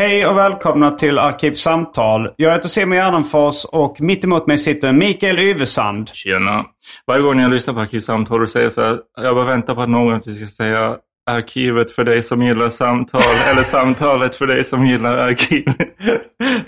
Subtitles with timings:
[0.00, 2.30] Hej och välkomna till Arkivsamtal.
[2.36, 6.10] Jag heter Simon Gärdenfors och mitt emot mig sitter Mikael Yvesand.
[6.12, 6.64] Tjena.
[7.06, 9.88] Varje gång jag lyssnar på Arkivsamtal och säger så här, jag bara väntar på att
[9.88, 10.96] någon ska säga
[11.30, 15.64] arkivet för dig som gillar samtal eller samtalet för dig som gillar arkiv.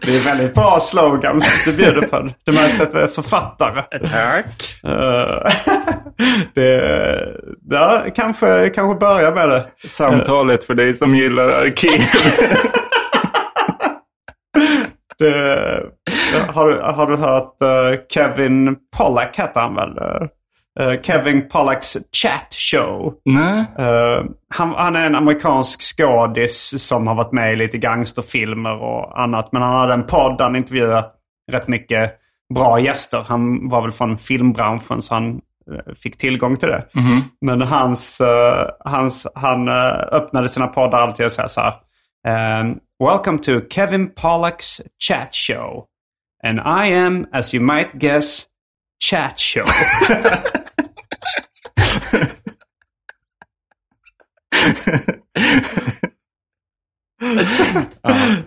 [0.00, 2.30] Det är väldigt bra slogans du bjuder på.
[2.44, 3.82] Det märks att vi är författare.
[4.08, 4.84] Tack.
[4.84, 5.52] Eh,
[6.54, 6.82] det,
[7.70, 9.66] ja, kanske, kanske börja med det.
[9.86, 12.00] Samtalet för dig som gillar arkiv.
[15.22, 15.82] det
[16.48, 19.98] har, du- har du hört eh, Kevin Pollack heter han väl?
[20.80, 23.14] Eh, Kevin Pollacks chat show.
[23.24, 23.64] Nej.
[23.78, 29.20] Eh, han, han är en amerikansk skådis som har varit med i lite gangsterfilmer och
[29.20, 29.48] annat.
[29.52, 31.04] Men han hade en podd där han intervjuade
[31.52, 32.12] rätt mycket
[32.54, 33.24] bra gäster.
[33.28, 35.40] Han var väl från filmbranschen så han
[35.72, 36.84] eh, fick tillgång till det.
[37.40, 41.74] Men hans, eh, hans, han eh, öppnade sina poddar alltid och sa så här.
[43.02, 45.88] Welcome to Kevin Pollacks chat show.
[46.40, 48.46] And I am, as you might guess,
[49.00, 49.64] chat show.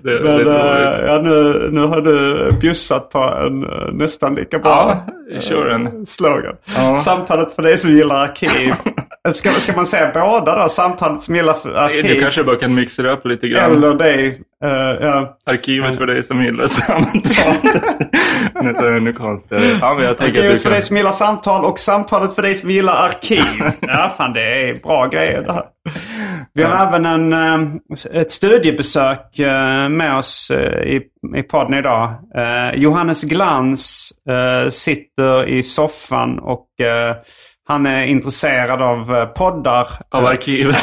[0.04, 1.06] Det är Men väldigt eh, roligt.
[1.06, 6.06] ja, nu, nu har du bjussat på en eh, nästan lika bra Ja, kör den.
[6.06, 6.56] slogan.
[6.76, 6.98] Ja.
[6.98, 8.74] Samtalet för dig som gillar arkiv.
[9.34, 10.70] ska, ska man säga båda då?
[10.70, 12.04] Samtalet som gillar arkiv?
[12.04, 13.72] Du kanske bara kan mixa det upp lite grann.
[13.72, 14.42] Eller dig.
[14.64, 14.70] eh,
[15.02, 15.38] ja.
[15.46, 17.72] Arkivet för dig som gillar samtal.
[18.74, 19.64] det är ännu konstigare.
[19.82, 20.72] Ja, men jag Arkivet du för kan...
[20.72, 23.44] dig som gillar samtal och samtalet för dig som gillar arkiv.
[23.82, 25.66] ja, fan det är bra grejer det här.
[26.54, 30.52] Vi har även en, eh, ett studiebesök eh, med oss
[30.86, 31.02] i,
[31.38, 32.14] i podden idag.
[32.74, 34.14] Johannes Glans
[34.70, 36.68] sitter i soffan och
[37.68, 39.88] han är intresserad av eh, poddar.
[40.10, 40.68] Av arkiv.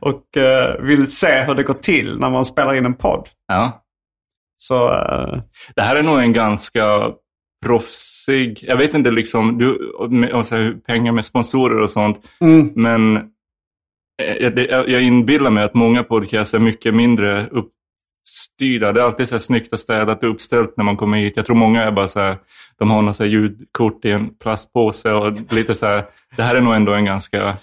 [0.00, 3.28] och eh, vill se hur det går till när man spelar in en podd.
[3.48, 3.84] ja.
[4.60, 5.38] Så eh,
[5.74, 7.12] Det här är nog en ganska
[7.66, 12.24] proffsig, jag vet inte liksom, du, med, och så här, pengar med sponsorer och sånt,
[12.40, 13.30] mm, men
[14.40, 17.48] jag, jag inbillar mig att många podcasts är mycket mindre
[18.28, 18.92] uppstyrda.
[18.92, 21.32] Det är alltid så här snyggt och städat och uppställt när man kommer hit.
[21.36, 22.38] Jag tror många är bara så här,
[22.78, 26.04] de har så här ljudkort i en plastpåse och lite så här,
[26.36, 27.56] det här är nog ändå en ganska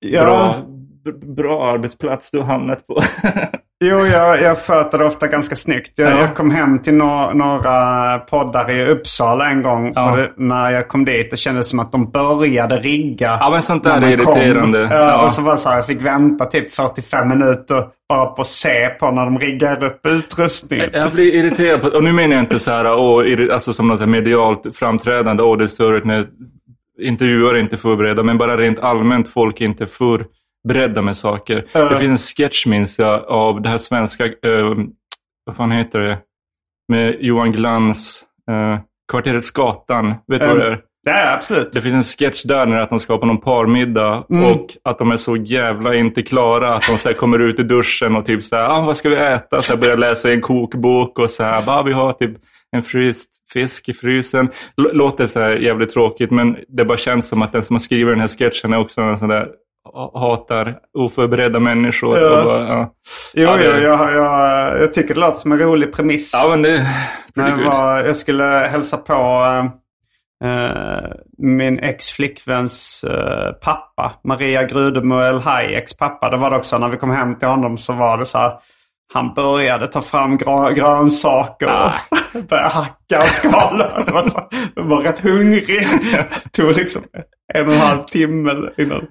[0.00, 0.24] ja.
[0.24, 0.66] bra,
[1.14, 3.02] bra arbetsplats du har hamnat på.
[3.84, 5.92] Jo, jag, jag sköter det ofta ganska snyggt.
[5.96, 6.20] Jag, Ja.
[6.20, 9.92] jag kom hem till no några poddar i Uppsala en gång.
[9.94, 10.10] Ja.
[10.10, 13.36] Och det, när jag kom dit det kändes som att de började rigga.
[13.40, 14.36] Ja, men sånt där är kom.
[14.36, 14.78] irriterande.
[14.90, 15.24] Ja.
[15.24, 18.88] Och så var så här, jag fick vänta typ 45 minuter bara på att se
[18.88, 20.90] på när de riggar upp utrustningen.
[20.92, 23.98] Jag blir irriterad på, och nu menar jag inte så här, åh, alltså som något
[23.98, 26.26] så medialt framträdande, åh det är störigt när
[27.00, 29.88] intervjuare inte förberedda, men bara rent allmänt folk inte är
[30.68, 31.66] förberedda med saker.
[31.72, 31.88] Ja.
[31.88, 34.74] Det finns en sketch minns jag av det här svenska, eh,
[35.46, 36.18] vad fan heter det,
[36.88, 38.78] med Johan Glans, eh,
[39.12, 40.80] Kvarteret Skatan, vet du vad det är?
[41.06, 41.72] Ja, absolut.
[41.72, 44.44] Det finns en sketch där när att de ska på någon parmiddag Mm.
[44.44, 48.16] och att de är så jävla inte klara att de så kommer ut i duschen
[48.16, 49.62] och typ så här, ah, vad ska vi äta?
[49.62, 52.30] Så här börjar läsa i en kokbok och så här, bara vi har typ
[52.76, 54.48] en fryst fisk i frysen.
[54.78, 58.12] L- låter så jävligt tråkigt men det bara känns som att den som har skrivit
[58.12, 59.48] den här sketchen är också en sån där
[60.14, 62.18] hatar oförberedda människor.
[62.18, 62.44] Ja.
[62.44, 62.94] Bara, ja.
[63.34, 66.32] Jo, Ja, det- jo jag, jag, jag tycker det låter som en rolig premiss.
[66.34, 66.86] ja men det är
[67.34, 69.14] När jag, var, jag skulle hälsa på
[70.44, 76.30] eh, min ex-flickväns eh, pappa, Maria Grudemo El Hayeks pappa.
[76.30, 78.52] Det var det också när vi kom hem till honom så var det så här.
[79.14, 81.90] Han började ta fram grö grönsaker och
[82.48, 84.04] började hacka och skala.
[84.06, 85.66] Det var, så, jag var rätt hungrig.
[86.44, 87.02] Det tog liksom
[87.54, 89.06] en och en halv timme innan.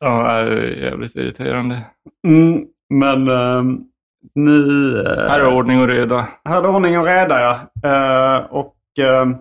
[0.00, 1.82] Ja, det är jävligt irriterande.
[2.26, 2.64] Mm,
[2.94, 3.78] men ehm,
[4.34, 4.60] nu...
[5.00, 6.28] eh, Här är ordning och reda.
[6.48, 7.60] här är ordning och reda ja.
[7.90, 9.34] Eh, och ehm,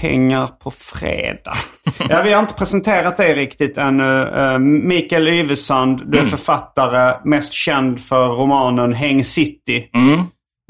[0.00, 1.54] pengar på fredag.
[2.08, 4.24] ja, vi har inte presenterat det riktigt ännu.
[4.24, 9.90] Uh, Mikael Yvesand, du är författare, mest känd för romanen Häng City.
[9.94, 10.20] Mm.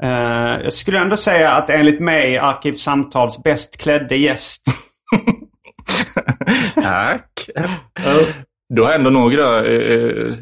[0.03, 4.63] Eh, jag skulle ändå säga att enligt mig Arkivsamtals bäst klädde gäst.
[6.75, 7.31] Tack.
[8.75, 9.65] Du har ändå några.
[9.65, 10.33] Eh,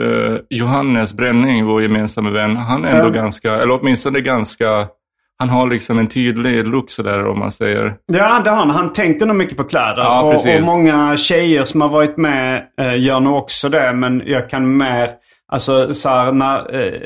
[0.00, 3.22] eh, Johannes Bränning, vår gemensamma vän, han är ändå Ja.
[3.22, 4.86] ganska, eller åtminstone ganska,
[5.38, 7.94] han har liksom en tydlig look sådär om man säger.
[8.12, 8.70] Ja, det har han.
[8.70, 10.02] Han tänker nog mycket på kläder.
[10.02, 13.92] Ja, och, och många tjejer som har varit med eh, gör nog också det.
[13.92, 15.10] Men jag kan mer,
[15.52, 17.00] alltså så här, när, eh,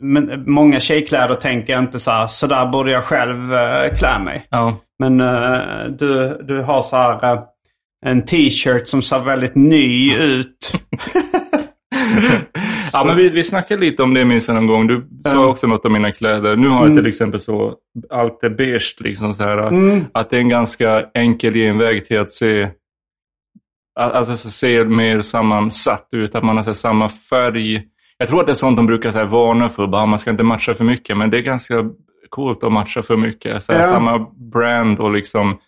[0.00, 4.18] men, många tjejkläder tänker jag inte så här, så där borde jag själv eh, klä
[4.24, 4.46] mig.
[4.50, 4.74] Ja.
[4.98, 5.60] Men eh,
[5.98, 7.40] du, du har så här eh,
[8.06, 10.72] en t-shirt som ser väldigt ny ut.
[12.92, 14.86] Ja, men vi, vi snackade lite om det minns jag någon gång.
[14.86, 16.56] Du sa också något om mina kläder.
[16.56, 17.74] Nu har jag till exempel så,
[18.10, 19.58] allt är beige liksom så här.
[20.14, 22.68] Att det är en ganska enkel genväg till att se,
[24.00, 26.34] alltså så se mer sammansatt ut.
[26.34, 27.82] Att man har så samma färg.
[28.18, 29.86] Jag tror att det är sånt de brukar så här, varna för.
[29.86, 31.16] Bara, man ska inte matcha för mycket.
[31.16, 31.74] Men det är ganska
[32.28, 33.62] coolt att matcha för mycket.
[33.62, 33.84] Så här, Ja.
[33.84, 34.18] Samma
[34.52, 35.58] brand och liksom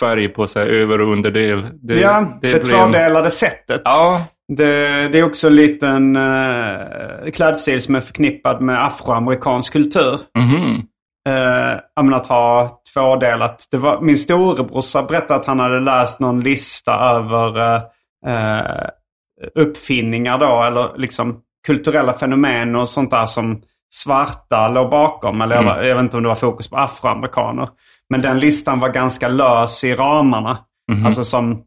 [0.00, 1.64] färg på här, över och underdel.
[1.82, 3.80] Det, ja, det, en- tvådelade sättet.
[3.84, 4.24] Ja,
[4.56, 10.18] Det, det är också en liten uh, klädstil som är förknippad med afroamerikansk kultur.
[10.38, 10.82] mhm.
[11.28, 13.64] Uh, att ha tvådelat.
[13.70, 17.76] Det var, min storebrorsa berättade att han hade läst någon lista över
[18.26, 18.86] eh,
[19.54, 23.62] uppfinningar då, eller liksom kulturella fenomen och sånt där som
[23.94, 25.40] svarta låg bakom.
[25.40, 27.68] Eller jag- jag vet inte om det var fokus på afroamerikaner.
[28.12, 30.58] Men den listan var ganska lös i ramarna.
[31.06, 31.62] Alltså som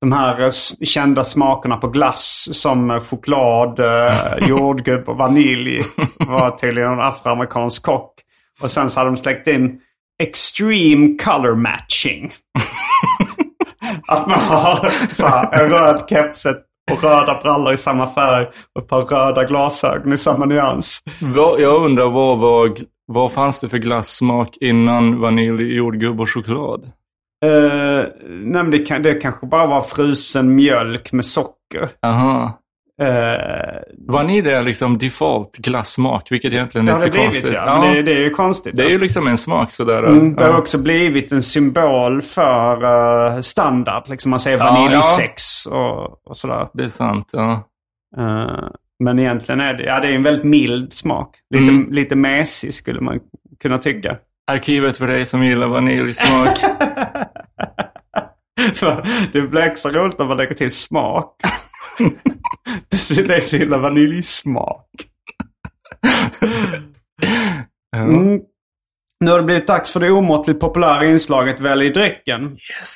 [0.00, 0.50] de här
[0.84, 5.82] kända smakerna på glass som eh, choklad, eh, jordgubb och vanilj
[6.18, 8.14] var tydligen en afroamerikansk kock.
[8.62, 9.80] Och sen så hade de släckt in
[10.22, 12.32] extreme color matching.
[14.08, 16.58] Att man har så här, en röd kepset
[16.92, 21.00] och röda brallor i samma färg och ett par röda glasögon i samma nyans.
[21.58, 26.84] Jag undrar vad, var, vad fanns det för glassmak innan vanilj, jordgubb och choklad?
[27.44, 31.88] Uh, nej, men det, kan, det kanske bara var frusen mjölk med socker.
[32.02, 32.60] Aha.
[33.02, 37.52] Eh, Vanilj är liksom default glassmak, vilket egentligen är lite blivit konstigt.
[37.52, 37.80] ja.
[37.80, 38.76] Men det, det är ju konstigt.
[38.76, 38.92] det är ja.
[38.92, 40.02] ju liksom en smak sådär.
[40.02, 40.58] Mm, det har ja.
[40.58, 44.08] också blivit en symbol för eh, standard.
[44.08, 46.68] Liksom man säger Ja, vaniljsex och, och sådär.
[46.72, 47.68] Det är sant, ja.
[48.16, 48.68] Eh,
[49.04, 51.36] men egentligen är det, ja, det är en väldigt mild smak.
[51.54, 51.92] Lite, Mm.
[51.92, 53.20] lite mesig skulle man
[53.62, 54.18] kunna tycka.
[54.50, 56.58] Arkivet för dig som gillar vaniljsmak.
[58.72, 59.02] Så
[59.32, 61.36] det blir extra roligt när man lägger till smak.
[62.88, 64.86] det är som gillar vaniljsmak.
[67.96, 68.40] Mm.
[69.24, 72.42] Nu har det blivit dags för det omåttligt populära inslaget Välj drycken.
[72.42, 72.86] Jag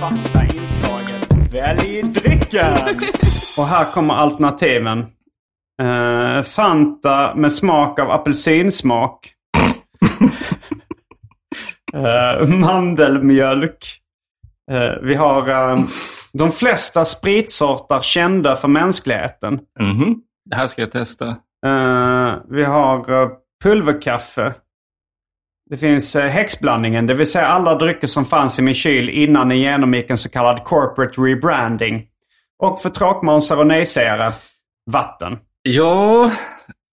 [0.00, 2.76] fasta inslaget Välj drycken!
[3.58, 5.06] Och här kommer alternativen.
[5.82, 9.32] Eh, Fanta med smak av apelsinsmak.
[11.94, 13.84] Eh, mandelmjölk.
[14.70, 15.84] Eh, vi har eh,
[16.32, 19.60] de flesta spritsorter kända för mänskligheten.
[19.80, 20.22] Mhm.
[20.50, 21.36] Det här ska jag testa.
[22.48, 23.30] Vi har
[23.62, 24.54] pulverkaffe.
[25.70, 29.48] Det finns uh, häxblandningen, det vill säga alla drycker som fanns i min kyl innan
[29.48, 32.06] ni genomgick en så kallad corporate rebranding.
[32.62, 34.32] Och för tråkmånsar och nejsägare,
[34.90, 35.38] vatten.
[35.62, 36.30] Ja,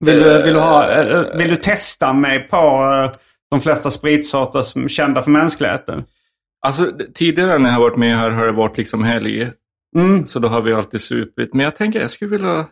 [0.04, 3.18] Vill du, vill, du ha, eh, vill du testa mig på eh,
[3.50, 6.04] de flesta spritsorter som är kända för mänskligheten?
[6.66, 9.50] alltså tidigare när jag har varit med här har det varit liksom helg.
[9.96, 10.26] Mm.
[10.26, 11.54] Så då har vi alltid supit.
[11.54, 12.66] Men jag tänker, jag skulle vilja...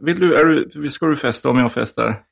[0.00, 2.22] Vill du, är du, ska du festa om jag festar?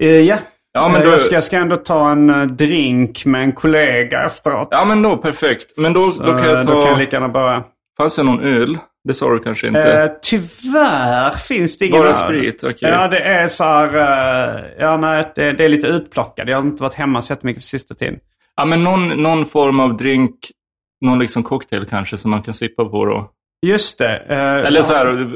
[0.00, 0.38] Eh, ja.
[0.72, 3.52] Ja, men Eh, då- jag, ska, jag ska ändå ta en eh, drink med en
[3.52, 4.68] kollega efteråt.
[4.70, 5.72] Ja, men då perfekt.
[5.76, 6.96] Men då, Så, då kan jag Då kan jag ta...
[6.98, 7.64] lika gärna börja.
[7.96, 8.78] Fanns det någon öl?
[9.04, 9.80] Det sa du kanske inte?
[10.02, 12.88] Eh, tyvärr finns det ingen Bara sprit, okej.
[12.92, 13.94] Ja, det är så här...
[13.96, 16.48] eh, ja, nej, det, det är lite utplockad.
[16.48, 18.18] Jag har inte varit hemma så mycket på sista tiden.
[18.56, 20.34] Ja, men någon, någon form av drink,
[21.04, 23.30] någon liksom cocktail kanske som man kan sippa på då.
[23.66, 24.16] Just det.
[24.28, 25.28] eh, Eller så här,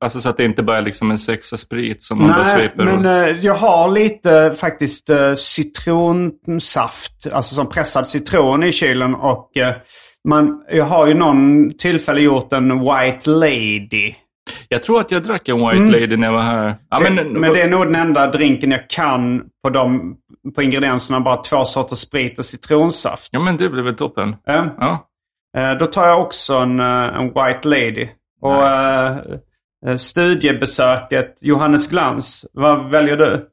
[0.00, 2.54] alltså så att det inte bara är liksom en sexa sprit som man bara Nej,
[2.56, 2.84] sveper.
[2.84, 3.12] men och...
[3.12, 7.26] eh, jag har lite faktiskt uh, citronsaft.
[7.32, 9.14] Alltså som pressad citron i kylen.
[9.14, 9.74] Och eh,
[10.28, 14.14] man, jag har ju någon tillfälle gjort en White Lady.
[14.68, 16.76] Jag tror att jag drack en White Lady när jag var här.
[16.90, 20.16] Ja, men, men, men det är nog den enda drinken jag kan på, de,
[20.54, 21.20] på ingredienserna.
[21.20, 23.28] Bara två sorters sprit och citronsaft.
[23.30, 24.28] ja, men det blev väl toppen.
[24.48, 25.06] Eh, Ja.
[25.56, 28.08] Eh, då tar jag också en, eh, en White Lady.
[28.40, 29.38] Och Nice.
[29.86, 32.46] eh, eh, studiebesöket Johannes Glans.
[32.52, 33.48] Vad väljer du?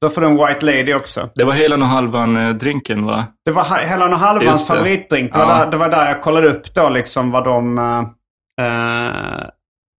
[0.00, 1.28] Då får du en White Lady också.
[1.34, 3.24] Det var hela och halvan eh, drinken va?
[3.44, 4.74] Det var Helen och Halvans det.
[4.74, 5.32] favoritdrink.
[5.32, 5.64] Det var, Ja.
[5.64, 8.02] där, det var där jag kollade upp då liksom vad de eh,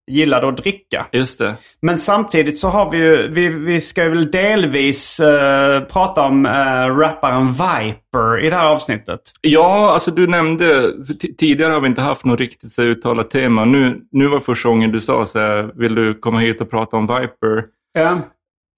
[0.08, 1.06] gillade att dricka.
[1.12, 1.56] Just det.
[1.82, 6.52] Men samtidigt så har vi ju, vi, vi ska väl delvis eh, prata om uh,
[6.98, 9.22] rapparen Viper i det här avsnittet.
[9.42, 10.94] Ja, alltså du nämnde,
[11.38, 13.66] tidigare har vi inte haft något riktigt så uttalat tema.
[13.66, 16.98] Nu, nu var första gången du sa så här, vill du komma hit och prata
[16.98, 17.64] om Viper?
[17.94, 18.20] Ja.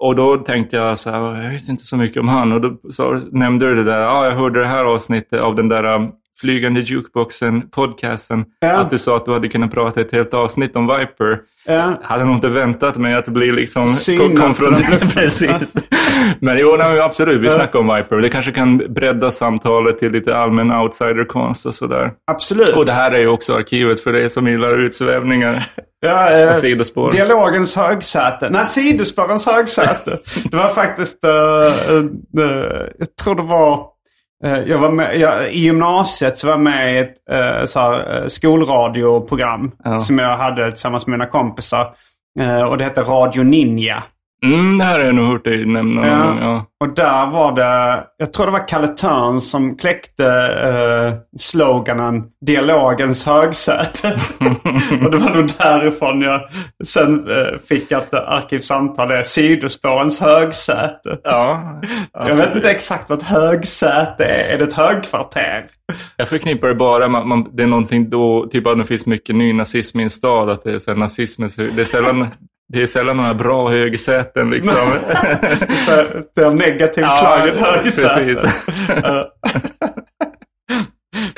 [0.04, 2.52] Och då tänkte jag så här, jag vet inte så mycket om han.
[2.52, 5.70] Och då sa, nämnde du det där, ja jag hörde det här avsnittet av den
[5.70, 8.46] där flygande jukeboxen, podcasten.
[8.60, 8.70] Ja.
[8.78, 11.40] Att du sa att du hade kunnat prata ett helt avsnitt om Viper.
[11.66, 12.00] Ja.
[12.04, 15.14] Hade nog inte väntat mig att bli liksom Synad kon- på den konfronterad.
[15.14, 15.74] Precis.
[16.40, 17.52] Men jo, nej, absolut, vi Ja.
[17.54, 18.16] snackar om Viper.
[18.18, 22.12] Det kanske kan bredda samtalet till lite allmän outsiderkonst och sådär.
[22.32, 22.70] Absolut.
[22.76, 25.64] Och det här är ju också arkivet för dig som gillar utsvävningar
[26.02, 27.12] Ja, eh, sidospår.
[27.12, 28.50] Dialogens högsäte.
[28.50, 30.18] Nej, sidospårens högsäte.
[30.52, 33.80] Det var faktiskt, eh, eh, jag tror det var, eh,
[34.44, 38.22] jag var med, jag, i gymnasiet så var jag med i ett eh, så här,
[38.22, 40.00] eh, skolradioprogram Ja.
[40.00, 41.94] som jag hade tillsammans med mina kompisar.
[42.40, 44.04] Eh, och det hette Radio Ninja.
[44.46, 46.26] Mm, det här har jag nog hört dig nämna någon Ja.
[46.26, 46.38] gång.
[46.42, 46.66] Ja.
[46.80, 50.26] Och där var det, jag tror det var Kalle Törn som kläckte
[50.64, 54.08] eh, sloganen Dialogens högsäte.
[55.06, 56.42] och det var nog därifrån jag
[56.86, 61.20] sen eh, fick att Arkivsamtal är sidospårens högsäte.
[61.24, 61.80] Ja,
[62.14, 64.54] Jag vet inte exakt vad ett högsäte är.
[64.54, 65.66] Är det ett högkvarter?
[66.18, 69.36] Jag förknippar det bara med man, det är någonting då, typ att det finns mycket
[69.36, 72.28] ny nazism i en stad, att det är så nazismens det är sällan
[72.74, 74.76] det är sällan några bra högsäten liksom.
[76.36, 78.50] Det är negativt Ja, klang, ett högsäte.
[79.04, 79.28] Ja.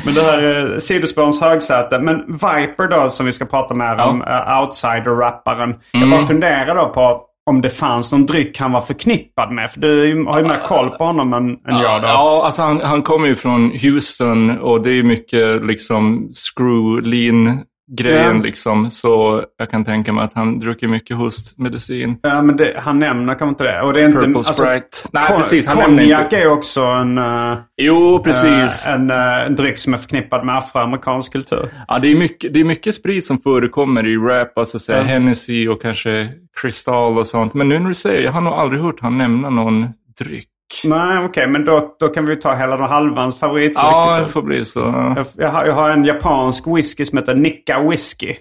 [0.06, 2.00] Men det här är sidospårens högsäte.
[2.00, 4.08] Men Viper då som vi ska prata mer Ja.
[4.10, 5.76] om, uh, outsider-rapparen.
[5.92, 6.18] Jag Mm.
[6.18, 9.72] bara funderar då på om det fanns någon dryck han var förknippad med.
[9.72, 12.08] För du har ju mer koll på honom än, än jag då.
[12.08, 17.60] Ja, alltså han, han kommer ju från Houston och det är mycket liksom screw lean
[17.98, 18.44] grejen Ja.
[18.44, 18.92] liksom.
[18.92, 22.18] Så jag kan tänka mig att han druckit mycket hostmedicin.
[22.22, 23.82] Ja, men det, han nämner kanske inte det.
[23.82, 24.20] Och det är inte...
[24.20, 24.98] Purple Sprite.
[25.14, 28.88] Nej, kon- precis, han Konjak är också en, uh, Jo, precis.
[28.88, 31.70] en, eh, en dryck som är förknippad med afroamerikansk kultur.
[31.88, 35.04] Ja, det är, mycket, det är mycket sprit som förekommer i rap, alltså så här.
[35.04, 36.30] Hennessy och kanske
[36.62, 37.54] Cristal och sånt.
[37.54, 39.88] Men nu när du säger, jag har nog aldrig hört han nämna någon
[40.20, 40.48] dryck.
[40.84, 41.48] Nej, okej.
[41.48, 43.78] men då, då kan vi ta hela den halvans favoritdryck.
[43.84, 45.14] Ja, det får bli så.
[45.16, 48.36] Jag, jag, har, jag har en japansk whisky som heter Nicka Whisky.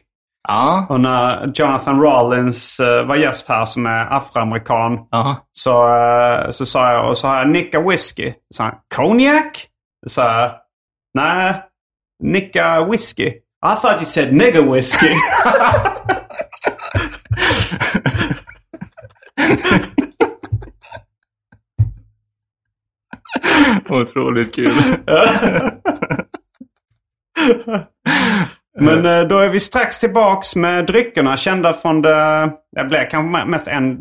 [0.48, 5.36] Ja, Och när Jonathan Rollins eh, var gäst här som är afroamerikan ja.
[5.52, 8.30] så, eh, så sa jag, och så har jag Nicka Whisky.
[8.30, 9.66] Så sa han, Cognac?
[10.06, 10.52] Så jag,
[11.14, 11.62] nej,
[12.22, 13.26] Nicka Whisky.
[13.26, 15.14] I thought you said nigger whisky.
[23.90, 24.72] Otroligt kul.
[28.80, 33.46] Men eh, då är vi strax tillbaks med dryckerna kända från det, det blir kanske
[33.46, 33.98] mest en,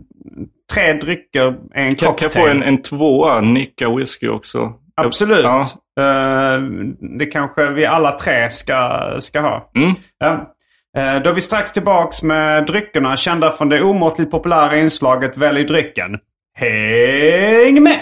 [0.74, 2.32] tre drycker, en Kan, kan cocktail.
[2.34, 4.74] jag få en, en tvåa Nicka whisky också?
[4.96, 5.44] Absolut.
[5.44, 5.62] Ja.
[6.00, 6.62] Eh,
[7.20, 9.72] det kanske vi alla tre ska, ska ha.
[9.76, 9.96] Mm.
[10.20, 10.56] Ja.
[10.98, 15.64] Eh, då är vi strax tillbaks med dryckerna kända från det omåttligt populära inslaget Välj
[15.64, 16.18] drycken.
[16.58, 18.00] Häng med!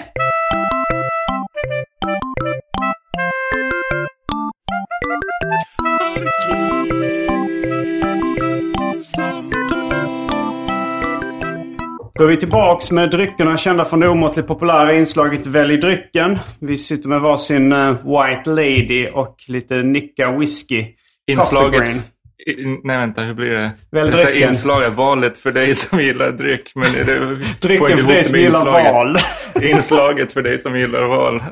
[12.17, 16.39] Då är vi tillbaks med dryckerna kända från det omåttligt populära inslaget Välj drycken.
[16.59, 20.81] Vi sitter med varsin eh, White Lady och lite Nicka Whisky.
[20.81, 20.95] Coffee
[21.31, 21.81] Inslaget...
[21.81, 22.01] Brain.
[22.47, 23.71] I- Nej, vänta, hur blir det?
[23.91, 24.49] Väl det drycken.
[24.49, 26.71] inslaget, valet för dig som gillar dryck.
[26.75, 27.19] Men är det,
[27.67, 28.93] Drycken för dig som gillar inslaget.
[28.93, 29.15] val.
[29.63, 31.43] Inslaget för dig som gillar val.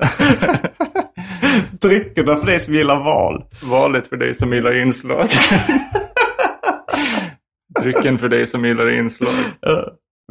[1.82, 3.44] Dryckerna för dig som gillar val.
[3.64, 5.30] Valet för dig som gillar inslag.
[7.82, 9.34] Drycken för dig som gillar inslag.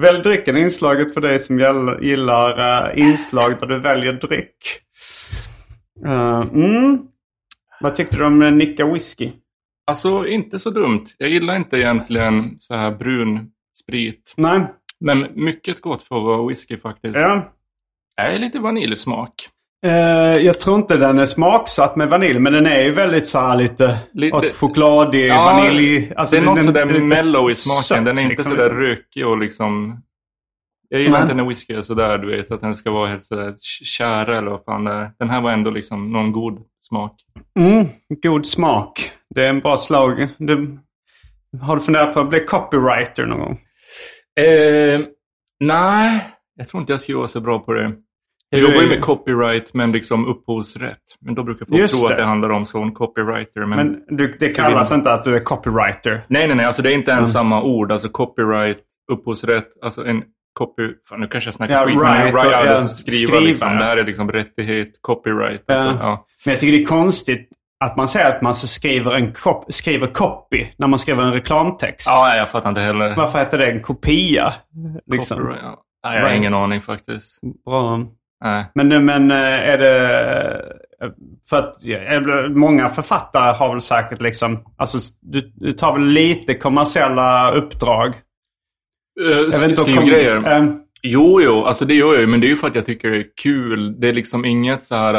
[0.03, 1.59] Välj drycken inslaget för dig som
[2.03, 4.57] gillar eh, inslag där du väljer dryck.
[6.05, 7.09] Eh, mm.
[7.81, 9.33] Vad tyckte du om uh, Nicka Whisky?
[9.87, 11.07] Alltså inte så dumt.
[11.19, 14.35] Jag gillar inte egentligen så här brun sprit.
[14.37, 14.67] Nej.
[15.01, 17.17] Men mycket gott för att vara whisky faktiskt.
[17.17, 17.53] Ja.
[18.17, 19.49] Det är lite vaniljsmak.
[19.85, 23.39] Eh, jag tror inte den är smaksatt med vanilj, men den är ju väldigt så
[23.39, 26.13] här lite, Lite- chokladig, Ja, vanilj.
[26.17, 27.83] Alltså, det är något den- sådär mellow i smaken.
[27.83, 28.51] sött, den är inte liksom.
[28.51, 30.01] sådär rökig och liksom...
[30.89, 33.55] Jag gillar inte när whisky är sådär, du vet, att den ska vara helt sådär
[33.85, 35.11] kära eller vad fan det är.
[35.19, 37.13] Den här var ändå liksom någon god smak.
[37.59, 37.87] Mm,
[38.23, 39.11] god smak.
[39.35, 40.29] Det är en bra slag.
[40.39, 40.79] Du,
[41.63, 43.61] har du funderat på att bli copywriter någon gång?
[44.41, 45.01] Eh,
[45.61, 46.25] nej,
[46.57, 47.93] jag tror inte jag skulle vara så bra på det.
[48.55, 50.99] Jag jobbar ju med copyright, men liksom upphovsrätt.
[51.21, 52.15] Men då brukar folk Just tro det.
[52.15, 53.67] att det handlar om sån copywriter.
[53.67, 53.77] Men,
[54.09, 56.21] Men du, det kallas inte att du är copywriter.
[56.29, 56.67] Nej, nej, nej.
[56.67, 57.19] Alltså det är inte Mm.
[57.21, 57.93] ens samma ord.
[57.93, 58.79] Alltså copyright,
[59.13, 59.69] upphovsrätt.
[59.83, 60.23] Alltså en
[60.59, 60.83] copy...
[61.09, 61.95] Fan, nu kanske jag snackar Ja, skit.
[61.95, 63.73] right, men right, och, ja, alltså skriva, skriva, liksom.
[63.73, 63.79] ja.
[63.79, 65.71] Det här är liksom rättighet, copyright.
[65.71, 65.97] Alltså, Ja.
[66.01, 66.27] ja.
[66.45, 67.49] Men jag tycker det är konstigt
[67.85, 71.33] att man säger att man så skriver, en cop, skriver copy när man skriver en
[71.33, 72.07] reklamtext.
[72.11, 73.17] ja, jag fattar inte heller.
[73.17, 74.55] Varför heter det en kopia?
[75.07, 75.37] Liksom.
[75.39, 75.81] Copyright, ja.
[76.05, 76.39] Nej, jag har Right.
[76.41, 77.41] ingen aning faktiskt.
[77.65, 78.01] Bra.
[78.45, 78.65] Nej.
[78.75, 79.37] Men, men eh,
[79.69, 80.73] är det...
[81.51, 81.77] För att
[82.57, 84.65] många författare har väl säkert liksom...
[84.77, 88.15] Alltså du, du tar väl lite kommersiella uppdrag?
[89.21, 90.63] Uh, skrivgrejer.
[90.63, 90.75] Eh,
[91.07, 93.11] Jo, jo, alltså det gör jag ju, men det är ju för att jag tycker
[93.11, 94.01] det är kul.
[94.01, 95.15] Det är liksom inget så här...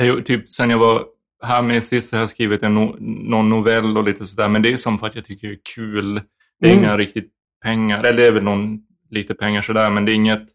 [0.00, 1.04] äh, jag, typ sen jag var
[1.42, 2.96] här med sist har jag skrivit en no,
[3.30, 5.60] någon novell och lite sådär, men det är som för att jag tycker det är
[5.74, 6.14] kul.
[6.60, 6.84] Det är Mm.
[6.84, 7.30] inga riktigt
[7.64, 8.78] pengar, eller det är väl någon
[9.10, 10.46] lite pengar sådär, men det är inget,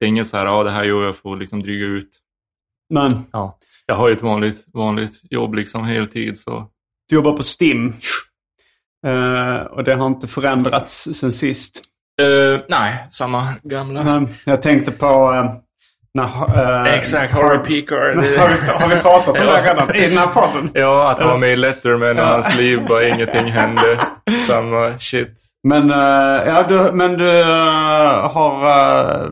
[0.00, 2.18] det är inget så här, ja det här gör jag för att liksom dryga ut.
[2.94, 6.70] men Ja, jag har ju ett vanligt, vanligt jobb liksom heltid så.
[7.08, 7.94] du jobbar på STIM.
[9.06, 11.84] Eh, och det har inte förändrats sen sist.
[12.22, 14.02] Uh, nej, samma gamla.
[14.02, 15.32] Men jag tänkte på...
[16.18, 17.96] när, eh, Exakt, Harvey Pekar.
[17.96, 18.36] har, vi,
[18.82, 20.70] har vi pratat om det redan i den här podden?
[20.74, 22.28] Ja, att han var med i Letterman och Ja.
[22.28, 23.98] hans liv bara ingenting hände.
[24.48, 25.38] Samma shit.
[25.68, 25.96] Men, eh,
[26.46, 29.30] ja, du, men du eh, har...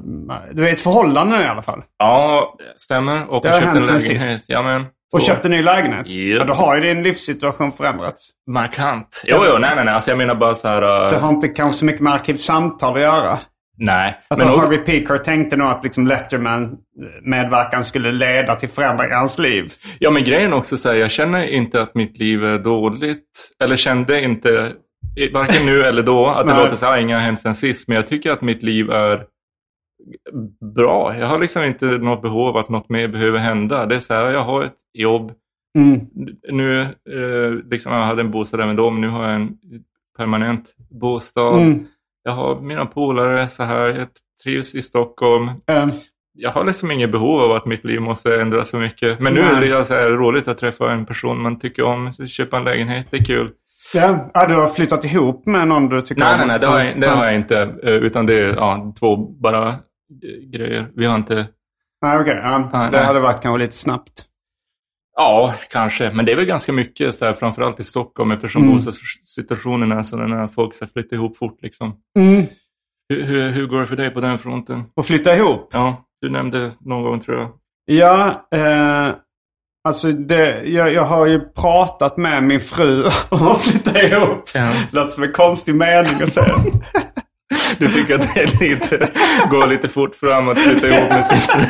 [0.53, 1.83] du är i ett förhållande nu i alla fall.
[1.99, 3.31] Ja, stämmer.
[3.31, 4.43] Och Det har hänt sen sist.
[4.47, 4.85] Ja, men.
[5.13, 6.07] Och köpte en ny lägenhet.
[6.09, 6.39] Japp.
[6.41, 8.31] Ja, då har ju din livssituation förändrats.
[8.51, 9.23] Markant.
[9.27, 9.95] Jo, jo, nej, nej, nej.
[9.95, 10.83] Alltså jag menar bara så här...
[11.05, 13.39] uh, Det har inte kanske så mycket med arkivsamtal att göra.
[13.79, 14.21] Nej.
[14.29, 16.77] Jag tror Harvey Pekar tänkte nog att liksom Letterman
[17.23, 19.73] medverkan skulle leda till förändring i hans liv.
[19.99, 23.53] Ja, men grejen också så här, jag känner inte att mitt liv är dåligt.
[23.65, 24.73] Eller kände inte,
[25.33, 26.63] varken nu eller då, att det Nej.
[26.63, 27.89] låter så här, inget har hänt sen sist.
[27.89, 29.25] Men jag tycker att mitt liv är
[30.75, 31.17] bra.
[31.19, 33.87] Jag har liksom inte något behov av att något mer behöver hända.
[33.87, 35.33] Det är så här, jag har ett jobb.
[35.79, 36.01] Mm.
[36.49, 39.57] Nu, eh, liksom, jag hade en bostad även då, men nu har jag en
[40.19, 41.61] permanent bostad.
[41.61, 41.87] Mm.
[42.27, 44.09] Jag har mina polare så här, jag
[44.45, 45.49] trivs i Stockholm.
[45.67, 45.87] Eh,
[46.39, 49.21] Jag har liksom inget behov av att mitt liv måste ändras så mycket.
[49.21, 49.71] Men nu Nej.
[49.71, 52.13] är det så här roligt att träffa en person man tycker om.
[52.13, 53.51] Köpa en lägenhet, det är kul.
[53.95, 54.31] ja.
[54.35, 56.39] ja, du har flyttat ihop med någon du tycker Nej, om?
[56.39, 57.61] nej, nej, det har jag, det har jag inte.
[57.83, 59.75] eh, Utan det är ja, två bara eh,
[60.53, 60.89] grejer.
[60.97, 61.47] Vi har inte...
[62.03, 62.41] Nej, okej.
[62.43, 62.59] ja.
[62.73, 63.07] Nej, det nej.
[63.07, 64.25] hade varit kanske lite snabbt.
[65.17, 66.11] Ja, kanske.
[66.11, 68.75] Men det är väl ganska mycket, så här, framförallt i Stockholm, eftersom Mm.
[68.75, 71.59] bostadssituationen är så när folk så här, flyttar ihop fort.
[71.63, 71.97] Liksom.
[72.19, 72.45] Mm.
[73.09, 74.85] Hur, hur, hur går det för dig på den fronten?
[74.95, 75.69] Och flytta ihop?
[75.73, 77.51] Ja, du nämnde någon gång tror jag.
[77.85, 79.15] Ja, eh,
[79.89, 84.43] alltså det, jag, jag har ju pratat med min fru om att flytta ihop.
[84.55, 84.73] Ja.
[84.93, 86.55] Låter som en konstig mening att säga.
[87.79, 89.09] Du tycker att det är lite,
[89.51, 91.61] går lite fort fram att flytta ihop med sin fru.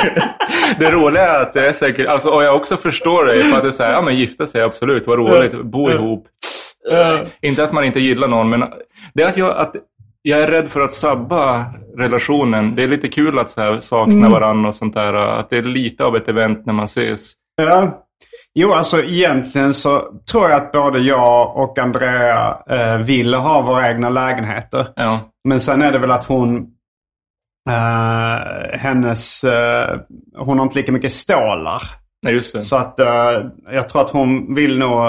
[0.78, 3.62] Det roliga är att det är säkert, alltså, och jag också förstår dig, för att
[3.62, 6.26] det är så här, ja men gifta sig absolut, vad roligt, bo ihop.
[7.42, 8.64] Inte att man inte gillar någon, men
[9.14, 9.74] det är att jag, att
[10.22, 11.64] jag är rädd för att sabba
[11.96, 12.74] relationen.
[12.76, 15.14] Det är lite kul att så här, sakna varandra och sånt där.
[15.14, 17.32] Att det är lite av ett event när man ses.
[17.56, 18.05] Ja.
[18.58, 23.90] Jo, alltså egentligen så tror jag att både jag och Andrea eh, vill ha våra
[23.90, 24.86] egna lägenheter.
[24.96, 26.56] Ja, Men sen är det väl att hon...
[27.70, 29.44] Eh, hennes...
[29.44, 30.00] Eh,
[30.36, 31.82] hon har inte lika mycket stålar.
[32.22, 32.62] nej just det.
[32.62, 35.04] Så att eh, jag tror att hon vill nog,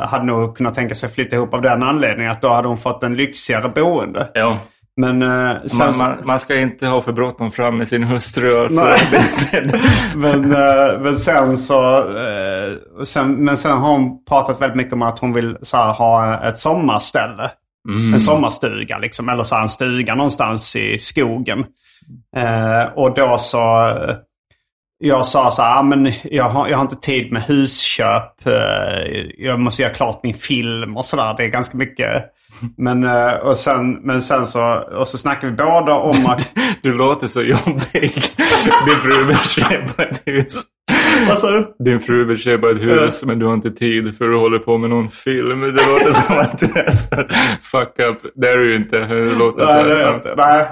[0.00, 2.32] hade nog kunnat tänka sig flytta ihop av den anledningen.
[2.32, 4.30] Att då hade hon fått en lyxigare boende.
[4.34, 4.58] Ja.
[4.98, 5.78] Men eh, sen...
[5.78, 8.62] Man, man, man ska inte ha för bråttom fram med sin hustru.
[8.62, 8.84] Alltså.
[10.14, 11.98] Men, eh, men sen så...
[11.98, 15.92] Eh, sen, men sen har hon pratat väldigt mycket om att hon vill så här,
[15.92, 17.50] ha ett sommarställe.
[17.88, 18.14] Mm.
[18.14, 19.28] En sommarstuga liksom.
[19.28, 21.64] Eller så här, en stuga någonstans i skogen.
[22.36, 23.92] Eh, och då så...
[24.98, 28.46] Jag sa så här, ah, men jag har, jag har inte tid med husköp.
[28.46, 31.34] Eh, jag måste göra klart min film och sådär.
[31.36, 32.24] Det är ganska mycket.
[32.76, 36.48] Men, eh, och sen, men sen så, och så snackade vi båda om att...
[36.82, 38.22] Du låter så jobbig.
[38.86, 40.62] Din fru vill köpa ett hus.
[41.28, 41.74] Vad sa du?
[41.84, 44.78] Din fru vill köpa ett hus men du har inte tid för du håller på
[44.78, 45.60] med någon film.
[45.60, 47.16] Det låter som att du är så
[47.62, 48.32] fuck up.
[48.34, 48.98] Det är du ju inte.
[48.98, 50.34] Det låter Nej, det är jag inte.
[50.36, 50.68] Nej.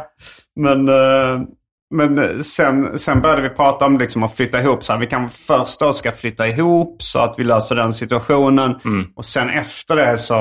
[0.60, 1.46] Men, eh,
[1.94, 4.84] men sen, sen började vi prata om liksom att flytta ihop.
[4.84, 8.74] Så här, vi kan först då ska flytta ihop så att vi löser den situationen.
[9.16, 10.34] Och sen efter det så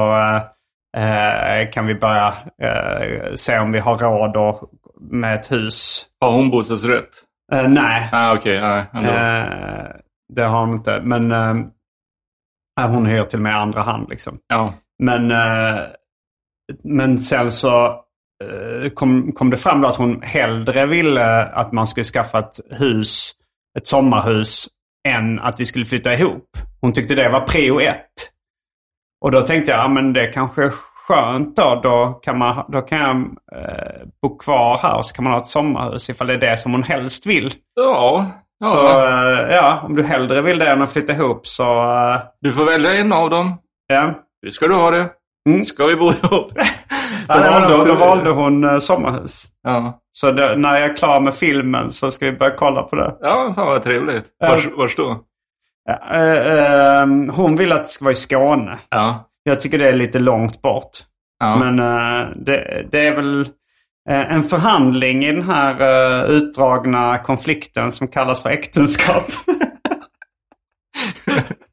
[0.95, 6.05] eh, eh, kan vi börja eh, se om vi har råd då med ett hus.
[6.21, 7.09] Har hon bostadsrätt?
[7.53, 9.09] Eh, nej, Ah, nej, ändå.
[9.09, 9.89] eh,
[10.33, 11.01] det har hon inte.
[11.03, 14.09] Men eh, hon hyr till och med andra hand.
[14.09, 14.39] Liksom.
[14.47, 14.73] Ja.
[15.03, 15.83] Men, eh,
[16.83, 17.85] men sen så
[18.43, 23.31] eh, kom, kom det fram att hon hellre ville att man skulle skaffa ett hus,
[23.77, 24.67] ett sommarhus,
[25.07, 26.57] än att vi skulle flytta ihop.
[26.81, 28.31] Hon tyckte det var prio ett.
[29.25, 30.73] Och då tänkte jag, ja men det kanske är
[31.07, 31.79] skönt då.
[31.83, 33.15] Då kan, man, då kan jag
[33.61, 36.57] eh, bo kvar här och så kan man ha ett sommarhus ifall det är det
[36.57, 37.53] som hon helst vill.
[37.75, 38.31] Ja.
[38.59, 38.67] ja.
[38.67, 42.53] Så eh, ja, om du hellre vill det än att flytta ihop så eh, Du
[42.53, 43.57] får välja en av dem.
[43.87, 44.13] ja.
[44.41, 45.09] Hur ska du ha det?
[45.65, 46.51] Ska vi bo ihop?
[47.27, 49.43] Då, valde, då valde hon eh, sommarhus.
[49.63, 49.99] Ja.
[50.11, 53.17] Så det, när jag är klar med filmen så ska vi börja kolla på det.
[53.21, 54.25] Ja, fan vad trevligt.
[54.39, 55.19] Vars, vars då?
[55.89, 58.79] Eh, eh, hon vill att det ska vara i Skåne.
[58.89, 59.29] Ja.
[59.43, 60.91] Jag tycker det är lite långt bort.
[61.39, 61.55] Ja.
[61.55, 63.41] Men eh, det, det är väl
[64.09, 69.25] eh, en förhandling i den här utdragna konflikten som kallas för äktenskap.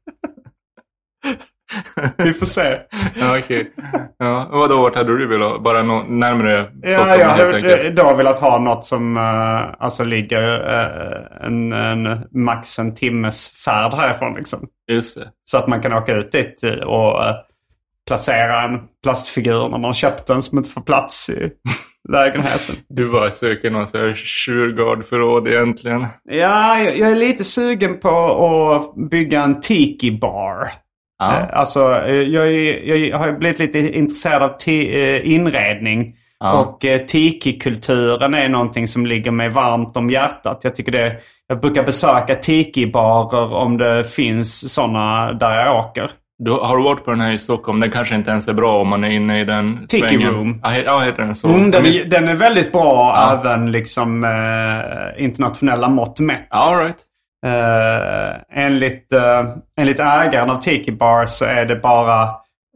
[2.17, 2.77] vi får se.
[3.15, 3.71] Ja, okej.
[4.17, 4.45] Ja.
[4.45, 5.63] och Vadå, vart hade du velat?
[5.63, 7.95] Bara nå- närmare Ja, jag hade enkelt?
[7.95, 13.93] då velat ha något som eh, alltså ligger eh, en, en, max en timmes färd
[13.93, 14.33] härifrån.
[14.35, 14.67] Liksom.
[14.91, 15.27] Just det.
[15.45, 17.35] Så att man kan åka ut dit och eh,
[18.07, 21.49] placera en plastfigur när man köpt den som inte får plats i
[22.09, 22.75] lägenheten.
[22.89, 26.05] Du bara söker någon sån här Shurgard-förråd egentligen.
[26.23, 28.09] Ja, jag, jag är lite sugen på
[28.73, 30.71] att bygga en tiki-bar.
[31.31, 31.39] Ja.
[31.39, 32.53] Eh, Alltså, eh, jag,
[33.07, 36.15] jag har blivit lite intresserad av eh, inredning.
[36.39, 36.53] Ja.
[36.53, 40.59] Och eh, tiki-kulturen är någonting som ligger mig varmt om hjärtat.
[40.63, 41.15] Jag tycker det,
[41.47, 46.11] jag brukar besöka tiki-barer om det finns sådana där jag åker.
[46.39, 47.79] Du, har du varit på den här i Stockholm?
[47.79, 50.31] Den kanske inte ens är bra om man är inne i den Tiki svängen.
[50.31, 50.59] Room.
[50.63, 51.47] Ja, he- ja, heter den så?
[51.47, 53.39] Mm, den, är, den är väldigt bra Ja.
[53.39, 56.47] även liksom eh, internationella mått mätt.
[56.49, 56.95] All right.
[57.43, 62.29] Eh, enligt, uh, enligt ägaren av Tiki Bar så är det bara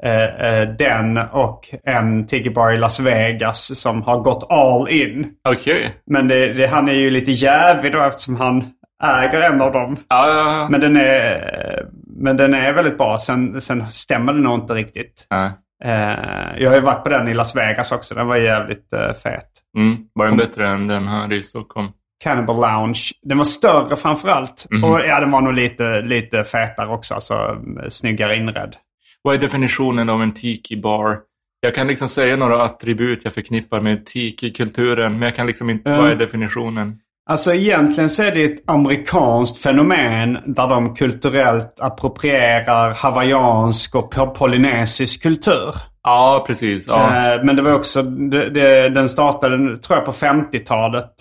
[0.03, 5.31] eh, eh, den och en Tiki Bar i Las Vegas som har gått all in.
[5.49, 5.93] Okej.
[6.05, 8.71] Men det, det, han är ju lite jävig då eftersom han
[9.03, 9.97] äger en av dem.
[10.07, 10.67] Ja, ja, ja.
[10.69, 11.85] Men den är,
[12.17, 13.17] men den är väldigt bra.
[13.19, 15.27] Sen, sen stämmer det nog inte riktigt.
[15.29, 15.51] Nej.
[15.83, 18.15] Eh, jag har ju varit på den i Las Vegas också.
[18.15, 18.89] Den var jävligt
[19.23, 19.49] fet.
[19.77, 19.97] Mm.
[20.13, 21.87] Var den bättre än den här i Stockholm?
[22.23, 22.99] Cannibal Lounge.
[23.23, 24.65] Den var större framförallt.
[24.71, 24.83] Mhm.
[24.83, 27.13] Och ja, den var nog lite, lite fetare också.
[27.13, 28.75] Alltså eh, snyggare inredd.
[29.21, 31.17] Vad är definitionen av en tiki-bar?
[31.61, 35.89] Jag kan liksom säga några attribut jag förknippar med tiki-kulturen, men jag kan liksom inte...
[35.89, 36.01] Mm.
[36.01, 36.95] Vad är definitionen?
[37.29, 44.33] Alltså egentligen så är det ett amerikanskt fenomen där de kulturellt approprierar hawaiiansk och po-
[44.33, 45.75] polynesisk kultur.
[46.03, 46.87] Ja, precis.
[46.87, 47.33] Ja.
[47.35, 51.13] Eh, Men det var också, det, det, den startade tror jag på 50-talet.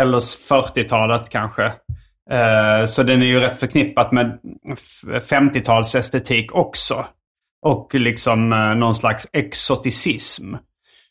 [0.00, 1.64] Eller 40-talet kanske.
[2.30, 4.38] Eh, så den är ju rätt förknippat med
[5.06, 7.06] 50-talsestetik också.
[7.62, 10.54] Och liksom eh, någon slags exoticism.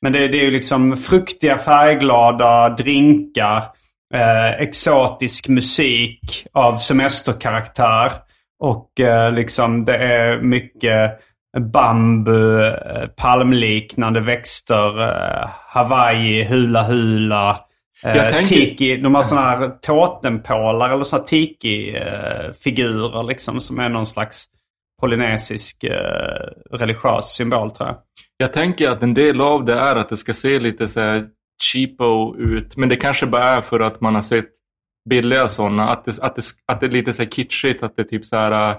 [0.02, 3.63] Men det, det är ju liksom fruktiga färgglada drinkar.
[4.13, 8.12] Eh, exotisk musik av semesterkaraktär.
[8.60, 11.19] Och eh, liksom det är mycket
[11.60, 17.50] bambu, eh, palmliknande växter, eh, Hawaii, hula hula.
[17.50, 17.58] Eh,
[18.01, 24.05] jag tänker- Tiki, de har sådana här totempålar eller sådana tiki-figurer liksom som är någon
[24.05, 24.45] slags
[25.01, 27.97] polynesisk eh, religiös symbol tror jag.
[28.38, 31.25] Jag tänker att en del av det är att det ska se lite så här
[31.63, 34.49] cheapo ut, men det kanske bara är för att man har sett
[35.10, 35.89] billiga sådana.
[35.89, 38.25] Att det, att det, att det är lite så här kitschigt, att det är typ
[38.25, 38.77] så här, äh,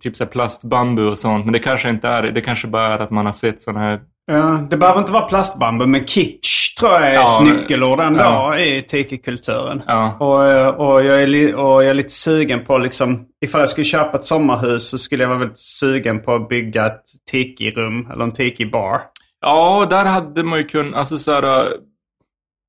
[0.00, 1.44] typ så här plastbambu och sånt.
[1.44, 2.30] Men det kanske inte är det.
[2.30, 4.00] Det kanske bara är att man har sett sådana här...
[4.32, 8.20] Ja, det behöver inte vara plastbambu, men kitsch tror jag är Ja, ett nyckelord ändå
[8.20, 8.58] ja.
[8.58, 9.82] i tiki-kulturen.
[9.86, 10.16] Ja.
[10.20, 14.18] Och, och, jag är och jag är lite sugen på liksom, ifall jag skulle köpa
[14.18, 18.32] ett sommarhus så skulle jag vara väldigt sugen på att bygga ett tiki-rum eller en
[18.32, 19.00] tiki-bar.
[19.40, 21.68] Ja, där hade man ju kunnat, alltså så här,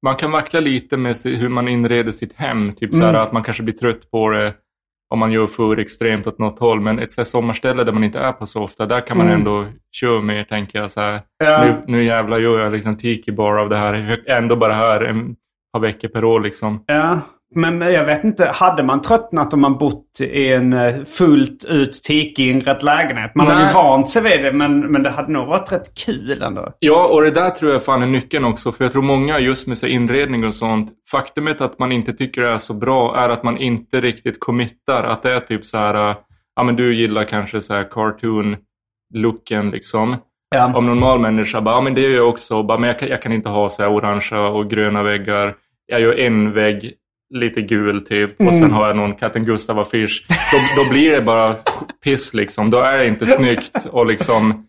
[0.06, 2.74] man kan vackla lite med hur man inreder sitt hem.
[2.76, 3.22] Typ så här Mm.
[3.22, 4.54] att man kanske blir trött på det
[5.14, 6.82] om man gör för extremt åt något håll.
[6.82, 9.40] Men ett sommarställe där man inte är på så ofta, där kan man Mm.
[9.40, 10.92] ändå köra mer, tänker jag.
[10.92, 11.64] Så här, Ja.
[11.66, 14.24] nu, nu jävlar gör jag liksom tiki bar av det här.
[14.28, 15.36] Ändå bara här en
[15.74, 16.84] par veckor per år liksom.
[16.88, 17.20] Ja,
[17.56, 21.94] Men jag vet inte, hade man tröttnat om man bott i en eh, fullt ut
[22.04, 23.36] tiki-inredd lägenhet?
[23.36, 23.74] Man hade ju Nej.
[23.74, 26.74] vant sig vid det, men, men det hade nog varit rätt kul ändå.
[26.80, 28.72] Ja, och det där tror jag fan är nyckeln också.
[28.72, 30.92] För jag tror många just med så inredning och sånt.
[31.12, 35.04] Faktumet att man inte tycker det är så bra är att man inte riktigt committar.
[35.04, 36.16] Att det är typ så här, äh,
[36.56, 40.18] ja men du gillar kanske så här cartoon-looken liksom.
[40.56, 40.78] Ja.
[40.78, 42.64] Om normal människa bara, ja men det gör jag också.
[42.64, 45.56] Bara, men jag kan, jag kan inte ha så här orangea och gröna väggar.
[45.86, 46.94] Jag gör en vägg
[47.34, 50.26] lite gul typ och sen har jag någon Katten Gustav-affisch.
[50.30, 51.56] Då, då blir det bara
[52.04, 52.70] piss liksom.
[52.70, 54.68] Då är det inte snyggt och liksom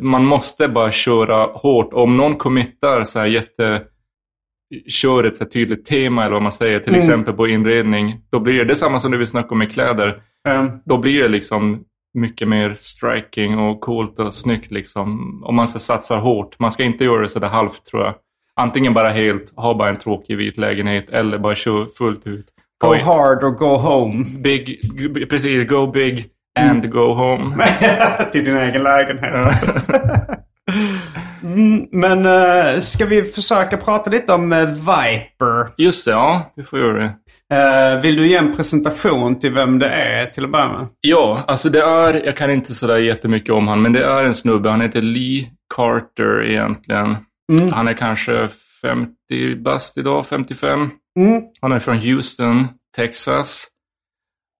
[0.00, 1.92] man måste bara köra hårt.
[1.92, 3.82] Om någon committar så här jätte
[4.88, 8.20] kör ett så tydligt tema eller vad man säger, till exempel på inredning.
[8.32, 10.22] Då blir det, det samma som det vi snackade om med kläder.
[10.48, 11.80] eh, Då blir det liksom
[12.18, 15.40] mycket mer striking och coolt och snyggt liksom.
[15.44, 16.58] Om man ska satsa hårt.
[16.58, 18.14] Man ska inte göra det sådär halvt tror jag.
[18.58, 22.46] Antingen bara helt, ha bara en tråkig vit lägenhet eller bara köra fullt ut.
[22.80, 24.24] go Oj, hard or go home.
[24.42, 24.80] Big,
[25.30, 26.26] precis, go big
[26.60, 27.64] and go home.
[28.32, 29.62] Till din egen lägenhet.
[31.42, 35.68] mm, men eh, ska vi försöka prata lite om eh, Viper?
[35.76, 37.14] Just det, ja, vi får göra det.
[37.54, 40.86] Eh, vill du ge en presentation till vem det är till att börja med?
[41.00, 44.34] Ja, alltså det är, jag kan inte sådär jättemycket om han, men det är en
[44.34, 44.70] snubbe.
[44.70, 47.16] Han heter Lee Carter egentligen.
[47.72, 48.48] Han är kanske
[48.82, 50.90] 50 bast idag, 55.
[51.18, 51.42] Mm.
[51.60, 53.68] Han är från Houston, Texas.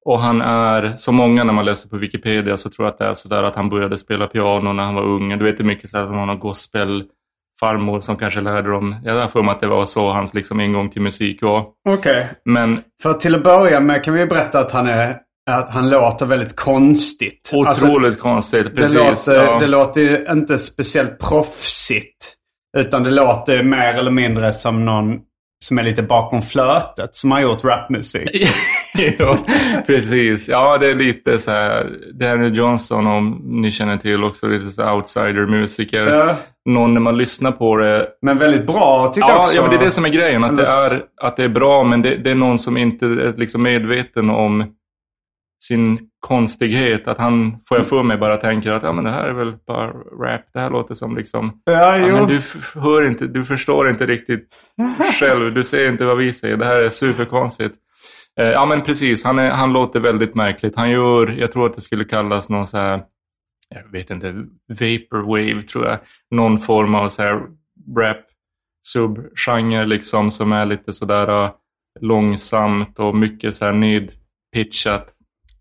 [0.04, 3.04] Och han är, som många när man läser på Wikipedia så tror jag att det
[3.04, 5.38] är sådär att han började spela piano när han var ung.
[5.38, 7.04] Du vet hur mycket såhär som han har gospel
[7.60, 9.00] farmor som kanske lärde dem.
[9.04, 11.66] Jag har för mig att det var så hans liksom ingång till musik var.
[11.88, 12.28] Okej.
[12.44, 15.16] Men För till att börja med kan vi berätta att han är
[15.50, 17.50] att han låter väldigt konstigt.
[17.54, 18.64] Alltså, otroligt konstigt.
[18.64, 19.26] det, Precis.
[19.26, 19.58] låter, ja.
[19.58, 22.34] det låter ju inte speciellt proffsigt.
[22.76, 25.18] Utan det låter mer eller mindre som någon
[25.64, 28.28] som är lite bakom flötet som har gjort rapmusik.
[29.18, 29.38] ja,
[29.86, 30.48] precis.
[30.48, 31.86] Ja, det är lite så här.
[32.14, 36.02] Daniel Johnson, om ni känner till också, lite så outsider-musiker.
[36.06, 36.36] Ja.
[36.68, 38.08] Någon när man lyssnar på det.
[38.22, 39.56] Men väldigt bra tyckte jag Ja, också.
[39.56, 40.44] ja, men det är det som är grejen.
[40.44, 43.06] Att det Eller- är, att det är bra, men det, det är någon som inte
[43.06, 44.64] är liksom medveten om
[45.64, 47.08] sin konstighet.
[47.08, 49.54] Att han, får jag för mig, bara tänker att ja, men det här är väl
[49.66, 50.40] bara rap.
[50.52, 51.60] Det här låter som liksom...
[51.64, 52.40] Ja, Ja, men du,
[52.74, 54.48] hör inte, du förstår inte riktigt
[55.20, 55.54] själv.
[55.54, 56.56] Du ser inte vad vi säger.
[56.56, 57.76] Det här är superkonstigt.
[58.40, 60.76] Eh, ja men precis, han, är, han låter väldigt märkligt.
[60.76, 63.02] Han gör, jag tror att det skulle kallas någon så här,
[63.74, 65.98] jag vet inte, vaporwave tror jag.
[66.30, 67.42] Någon form av så här
[67.98, 68.16] rap
[68.86, 71.50] subgenre liksom som är lite sådär uh,
[72.00, 73.72] långsamt och mycket så här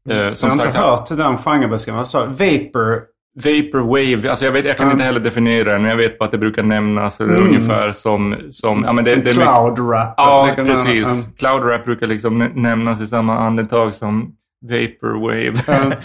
[0.10, 2.00] Eh, som jag har sagt, inte hört den genrebeskrivningen.
[2.00, 3.02] Alltså, Vapor.
[3.43, 4.96] Vaporwave, alltså jag, vet, jag kan Mm.
[4.96, 7.43] inte heller definiera den, men jag vet bara att det brukar nämnas Mm.
[7.43, 8.36] ungefär som...
[8.52, 10.13] som ja, men det, som det cloud rap.
[10.17, 10.88] Ja, precis.
[11.26, 11.34] Mm.
[11.38, 15.54] Cloud rap brukar liksom nä- nämnas i samma andetag som Vaporwave.
[15.67, 15.93] Mm.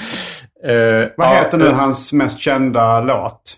[0.64, 3.56] Eh, Vad ja, heter nu eh, hans mest kända låt?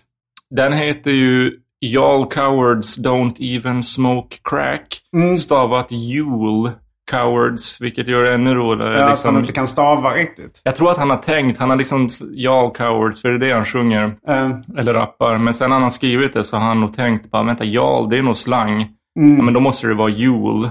[0.49, 1.51] Den heter ju
[1.85, 4.87] Y'all cowards don't even smoke crack.
[5.15, 5.37] Mm.
[5.37, 6.71] Stavat Jule
[7.11, 8.97] cowards, vilket gör det ännu roligare.
[8.97, 9.33] Ja, Att liksom.
[9.35, 10.61] han inte kan stava riktigt.
[10.63, 13.55] Jag tror att han har tänkt, han har liksom Y'all cowards, för det är det
[13.55, 14.03] han sjunger.
[14.27, 15.37] Eh, Eller rappar.
[15.37, 18.09] Men sen när han har skrivit det så har han nog tänkt bara, vänta, Jarl,
[18.09, 18.87] det är nog slang.
[19.19, 19.37] Mm.
[19.37, 20.69] Ja, men då måste det vara jul.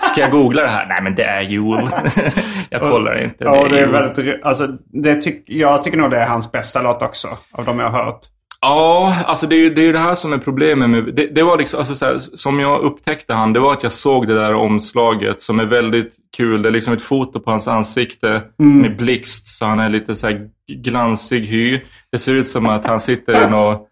[0.00, 0.86] Ska jag googla det här?
[0.86, 1.88] Nej, men det är jul.
[2.70, 3.36] jag kollar inte.
[3.44, 4.44] ja, det är väldigt...
[4.44, 7.28] Alltså, det tyck, jag tycker nog det är hans bästa låt också.
[7.52, 8.20] Av de jag har hört.
[8.60, 11.04] Ja, alltså det är ju det, är det här som är problemet med...
[11.14, 13.92] Det, det var liksom, alltså så här, som jag upptäckte han, det var att jag
[13.92, 16.62] såg det där omslaget som är väldigt kul.
[16.62, 20.48] Det är liksom ett foto på hans ansikte med blixt, så han är lite så
[20.72, 21.80] glansig hy.
[22.12, 23.88] Det ser ut som att han sitter i något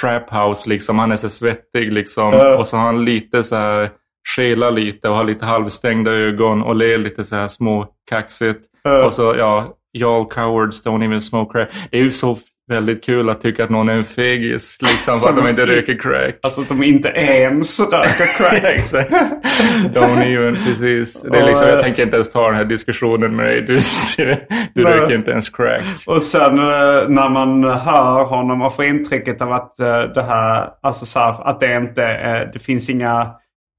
[0.00, 0.98] trap house liksom.
[0.98, 2.32] Han är så svettig liksom.
[2.32, 2.58] Ja.
[2.58, 3.90] Och så har han lite så här,
[4.36, 8.66] skelar lite och har lite halvstängda ögon och ler lite så här små kaxigt.
[8.82, 9.06] Ja.
[9.06, 11.68] Och så, ja, y'all cowards don't even smoke crack.
[11.90, 12.38] Det är ju så
[12.70, 15.98] väldigt kul att tycka att någon är en fegis, liksom, för att de inte röker
[15.98, 16.34] crack.
[16.42, 18.64] Alltså att de inte ens röker crack.
[18.64, 19.10] Exakt.
[19.94, 21.22] Don't even, precis.
[21.22, 23.62] Det är liksom, jag tänker inte ens ta den här diskussionen med dig.
[23.62, 23.74] Du,
[24.74, 25.84] du röker inte ens crack.
[26.06, 30.68] Och sen eh, när man hör honom och får intrycket av att eh, det här,
[30.82, 32.02] alltså så här, att det inte,
[32.52, 33.30] det finns inga,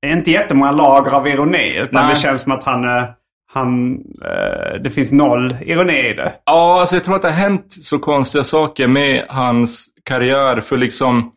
[0.06, 1.78] inte jättemånga lager av ironi.
[1.78, 2.14] Utan Nej.
[2.14, 3.04] det känns som att han, eh,
[3.54, 3.94] han,
[4.26, 6.34] eh, det finns noll ironi i det.
[6.46, 10.62] Ja, alltså jag tror att det har hänt så konstiga saker med hans karriär.
[10.62, 11.32] För liksom,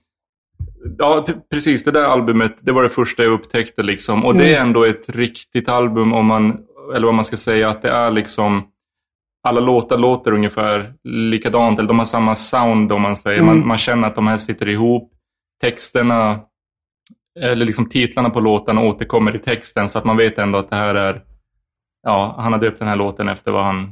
[0.98, 4.24] ja precis det där albumet, det var det första jag upptäckte liksom.
[4.24, 6.58] Och det är ändå ett riktigt album om man,
[6.96, 8.68] eller vad man ska säga, att det är liksom
[9.48, 13.42] alla låtar låter ungefär likadant, eller de har samma sound om man säger.
[13.42, 15.10] Man, man känner att de här sitter ihop.
[15.60, 16.40] Texterna
[17.40, 20.76] eller liksom titlarna på låtarna återkommer i texten så att man vet ändå att det
[20.76, 21.22] här är,
[22.04, 23.90] ja, han har döpt den här låten efter vad han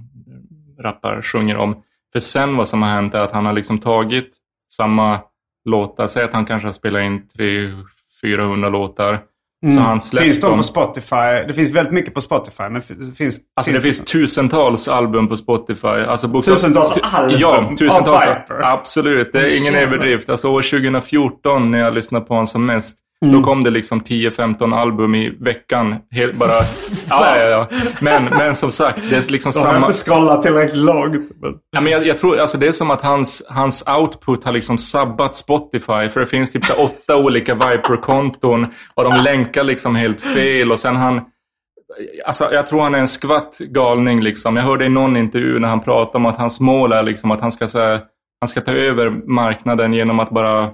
[0.81, 1.83] rappar, sjunger om.
[2.13, 4.31] För sen vad som har hänt är att han har liksom tagit
[4.73, 5.21] samma
[5.65, 9.21] låtar, säg att han kanske har spelat in 300-400 låtar.
[9.65, 9.75] Mm.
[9.77, 11.45] Så han släppt Finns de på Spotify?
[11.47, 12.63] Det finns väldigt mycket på Spotify.
[12.63, 15.87] Men det finns, Alltså det finns tusentals album på Spotify.
[15.89, 18.27] Alltså bokstav- Tusentals tu- album Ja, tusentals.
[18.27, 18.61] av Viper?
[18.65, 20.29] Absolut, det är ingen överdrift.
[20.31, 22.99] Alltså år 2014 när jag lyssnade på honom som mest.
[23.23, 23.35] Mm.
[23.35, 25.97] Då kom det liksom 10-15 album i veckan.
[26.11, 26.51] Helt bara...
[27.09, 27.69] ja, ja, ja.
[28.01, 29.87] Men, men som sagt, det är liksom De har samma...
[29.87, 31.31] inte scrollat tillräckligt långt.
[31.41, 31.55] Men...
[31.71, 34.79] Ja, men jag, jag tror, alltså det är som att hans, hans output har liksom
[34.79, 36.09] sabbat Spotify.
[36.09, 40.73] För det finns typ så åtta olika Viper-konton och de länkar liksom helt fel.
[40.73, 41.21] Och sen han...
[42.27, 44.57] Alltså jag tror han är en skvatt galning liksom.
[44.57, 47.41] Jag hörde i någon intervju när han pratade om att hans mål är liksom att
[47.41, 48.01] han ska, här,
[48.41, 50.71] han ska ta över marknaden genom att bara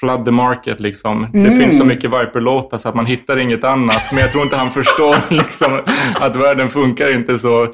[0.00, 1.28] flood the market liksom.
[1.32, 4.12] Det finns så mycket Viper-låtar så att man hittar inget annat.
[4.12, 5.80] Men jag tror inte han förstår liksom
[6.20, 7.64] att världen funkar inte så.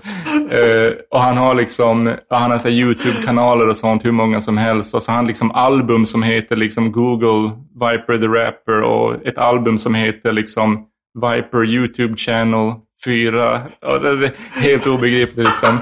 [0.51, 4.95] Eh, och han har liksom, han har YouTube-kanaler och sånt, hur många som helst.
[4.95, 9.39] Och så har han liksom album som heter liksom Google Viper the Rapper och ett
[9.39, 13.63] album som heter liksom Viper YouTube Channel 4.
[13.83, 15.79] Och det är helt obegripligt liksom.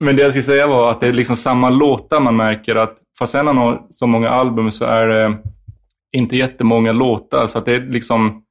[0.00, 2.96] Men det jag skulle säga var att det är liksom samma låtar man märker att
[3.18, 5.36] fast han har så många album så är det
[6.12, 7.46] inte jättemånga låtar.
[7.46, 8.44] Så att det är liksom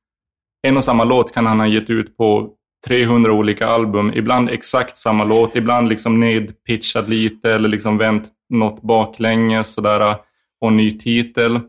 [0.68, 2.54] en och samma låt kan han ha gett ut på
[2.88, 4.12] 300 olika album.
[4.16, 10.16] Ibland exakt samma låt, ibland liksom nedpitchat lite eller liksom vänt något baklänges sådär
[10.62, 11.60] och ny titel.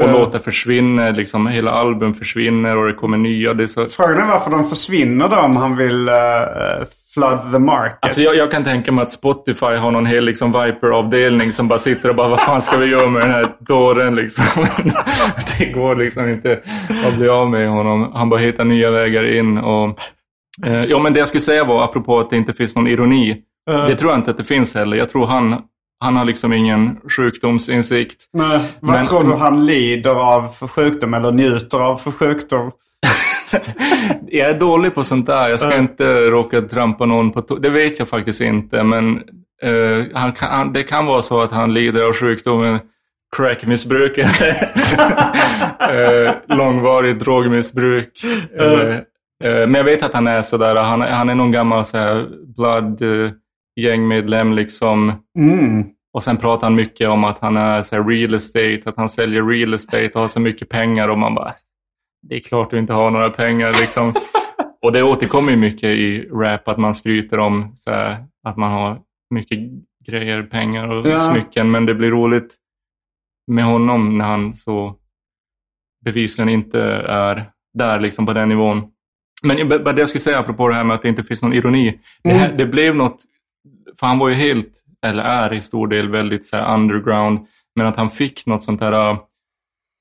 [0.00, 0.12] Och Ja.
[0.12, 3.54] låtar försvinner, liksom hela album försvinner och det kommer nya.
[3.54, 3.86] Det är så...
[3.86, 6.14] Frågan är varför de försvinner då om han vill uh,
[7.14, 7.98] flood the market.
[8.02, 11.78] Alltså jag, jag kan tänka mig att Spotify har någon hel liksom Viper-avdelning som bara
[11.78, 14.44] sitter och bara vad fan ska vi göra med den här dåren liksom.
[15.58, 16.60] det går liksom inte
[17.08, 18.12] att bli av med honom.
[18.14, 19.58] Han bara hittar nya vägar in.
[19.58, 19.98] Och,
[20.66, 23.36] eh, ja men det jag skulle säga var apropå att det inte finns någon ironi.
[23.70, 23.86] Eh.
[23.86, 24.96] Det tror jag inte att det finns heller.
[24.96, 25.62] Jag tror han,
[26.00, 28.24] han har liksom ingen sjukdomsinsikt.
[28.32, 32.70] Men, vad Men- tror du han lider av för sjukdom eller njuter av för sjukdom?
[34.28, 35.48] Jag är dålig på sånt där.
[35.48, 37.56] Jag ska inte råka trampa någon på tå.
[37.56, 38.82] Det vet jag faktiskt inte.
[38.82, 39.22] Men
[39.62, 42.78] eh, han kan, han, det kan vara så att han lider av sjukdomen
[43.36, 44.18] crackmissbruk.
[44.18, 44.26] eh,
[46.56, 48.24] långvarigt drogmissbruk.
[48.60, 48.96] Eh,
[49.44, 50.76] eh, men jag vet att han är sådär.
[50.76, 53.30] Han, han är någon gammal så här, blood eh,
[53.76, 55.12] gängmedlem liksom.
[55.38, 55.84] Mm.
[56.12, 58.80] Och sen pratar han mycket om att han är så real estate.
[58.84, 61.08] Att han säljer real estate och har så mycket pengar.
[61.08, 61.54] Och man bara,
[62.28, 64.14] det är klart du inte har några pengar liksom.
[64.82, 69.00] och det återkommer mycket i rap att man skryter om så här, att man har
[69.34, 69.58] mycket
[70.06, 71.18] grejer, pengar och Ja.
[71.20, 71.70] smycken.
[71.70, 72.54] Men det blir roligt
[73.46, 74.96] med honom när han så
[76.04, 78.82] bevisligen inte är där liksom på den nivån.
[79.42, 81.98] Men det jag skulle säga apropå det här med att det inte finns någon ironi.
[82.22, 83.22] Det, här, det blev något,
[83.98, 84.72] för han var ju helt,
[85.06, 87.46] eller är i stor del väldigt så här underground.
[87.76, 89.18] Men att han fick något sånt här uh,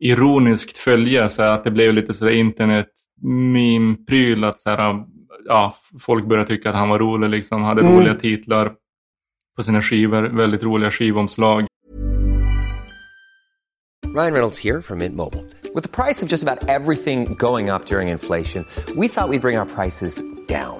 [0.03, 1.29] ironiskt följe.
[1.29, 2.89] Så här, att det blev lite sådär internet
[3.21, 4.43] meme-pryl.
[4.43, 5.01] Att så här, uh,
[5.45, 7.29] ja, folk började tycka att han var rolig.
[7.29, 8.73] Liksom, hade roliga titlar
[9.55, 10.21] på sina skivor.
[10.23, 11.65] Väldigt roliga skivomslag.
[14.15, 15.45] Ryan Reynolds here from Mint Mobile.
[15.75, 19.57] With the price of just about everything going up during inflation, we thought we'd bring
[19.57, 20.79] our prices down.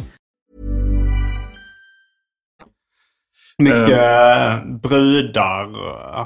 [3.63, 5.69] Mycket eh, brudar.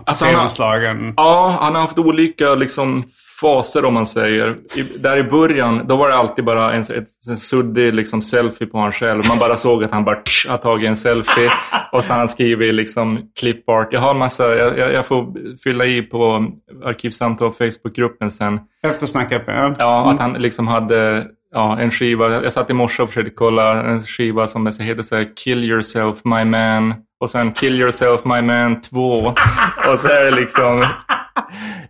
[0.06, 1.14] Alltså, han tv-inslagen.
[1.18, 3.04] Ja, han har haft olika liksom,
[3.42, 4.58] faser om man säger.
[4.76, 8.68] I, där i början, då var det alltid bara en, ett, en suddig liksom, selfie
[8.68, 9.24] på han själv.
[9.28, 11.52] Man bara såg att han bara tsch, har tagit en selfie.
[11.92, 13.94] Och så har han skrivit liksom clipart.
[13.94, 15.34] Jag har massa, jag, jag, får
[15.64, 16.48] fylla i på
[16.84, 18.60] Arkivsamtal Facebookgruppen sen.
[18.88, 19.44] Eftersnacket.
[19.48, 19.76] Ja.
[19.78, 22.30] Ja, att han liksom hade ja, en skiva.
[22.44, 26.18] Jag satt i morse och försökte kolla en skiva som heter så här, Kill yourself
[26.24, 26.94] my man.
[27.20, 29.34] Och sen Kill yourself my man 2.
[29.90, 30.86] Och så är det liksom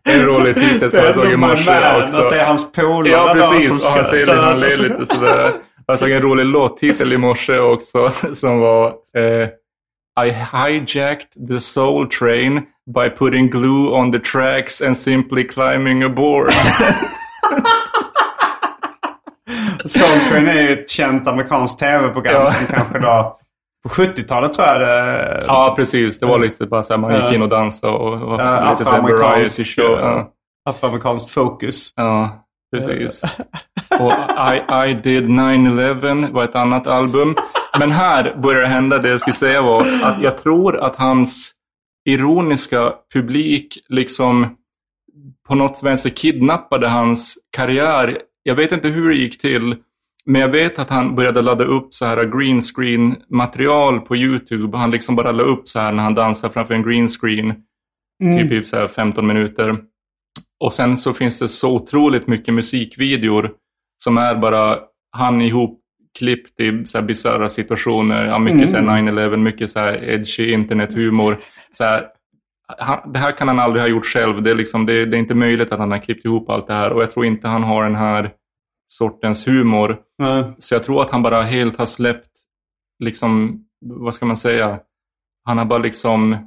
[0.09, 2.21] en rolig titel som jag såg i morse också.
[2.21, 3.81] Att det är hans polare Ja, som precis.
[3.81, 5.51] ska Och han säger han ler lite sådär.
[5.87, 8.87] Jag såg en rolig låttitel i morse också som var
[9.17, 9.47] eh,
[10.25, 12.61] I hijacked the soul train
[12.95, 16.49] by putting glue on the tracks and simply climbing aboard.
[19.87, 22.51] Soul Train är ju ett känt amerikanskt tv-program Ja.
[22.51, 23.37] som kanske då
[23.83, 25.39] på 70-talet tror jag det...
[25.47, 26.19] Ja, precis.
[26.19, 28.89] Det var lite bara så här, man gick in och dansade och, och Ja, lite
[28.89, 29.99] afroamerikansk, show.
[29.99, 30.31] Ja.
[30.69, 31.93] Afroamerikanskt fokus.
[31.95, 33.23] Ja, precis.
[33.99, 34.13] Och
[34.53, 37.35] I, I did 9-11 var ett annat album.
[37.79, 41.51] Men här började det hända, det jag skulle säga var att jag tror att hans
[42.09, 44.55] ironiska publik liksom
[45.47, 48.17] på något vänster kidnappade hans karriär.
[48.47, 49.75] Jag vet inte hur det gick till,
[50.25, 54.77] men jag vet att han började ladda upp så här green screen material på YouTube.
[54.77, 57.53] Han liksom bara la upp så här när han dansar framför en green screen.
[58.37, 59.77] Typ, typ så här 15 minuter.
[60.59, 63.51] Och sen så finns det så otroligt mycket musikvideor
[64.03, 64.79] som är bara
[65.11, 65.81] han ihop
[66.19, 68.25] klippt i så här bisarra situationer.
[68.25, 71.37] Ja, mycket så här 9-11, mycket så här edgy internethumor.
[71.71, 72.07] Så här,
[72.77, 74.43] han, det här kan han aldrig ha gjort själv.
[74.43, 76.73] Det är, liksom, det, det är inte möjligt att han har klippt ihop allt det
[76.73, 76.91] här.
[76.91, 78.31] Och jag tror inte han har den här
[78.87, 79.97] sortens humor.
[80.17, 80.53] Ja.
[80.59, 82.27] Så jag tror att han bara helt har släppt,
[83.03, 84.79] liksom, vad ska man säga?
[85.45, 86.37] Han har bara liksom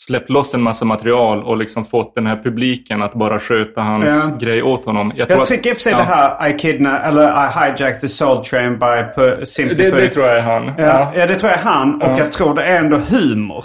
[0.00, 4.26] släppt loss en massa material och liksom fått den här publiken att bara sköta hans
[4.30, 4.36] Ja.
[4.46, 5.12] grej åt honom.
[5.16, 5.98] Jag att- tycker i och för sig ja.
[5.98, 10.26] det här I kidna eller I hijacked the soul train by simply Det, det tror
[10.26, 10.72] jag är han.
[10.78, 12.02] Ja, ja, det tror jag är han.
[12.02, 12.18] Och Ja.
[12.18, 13.64] jag tror det är ändå humor.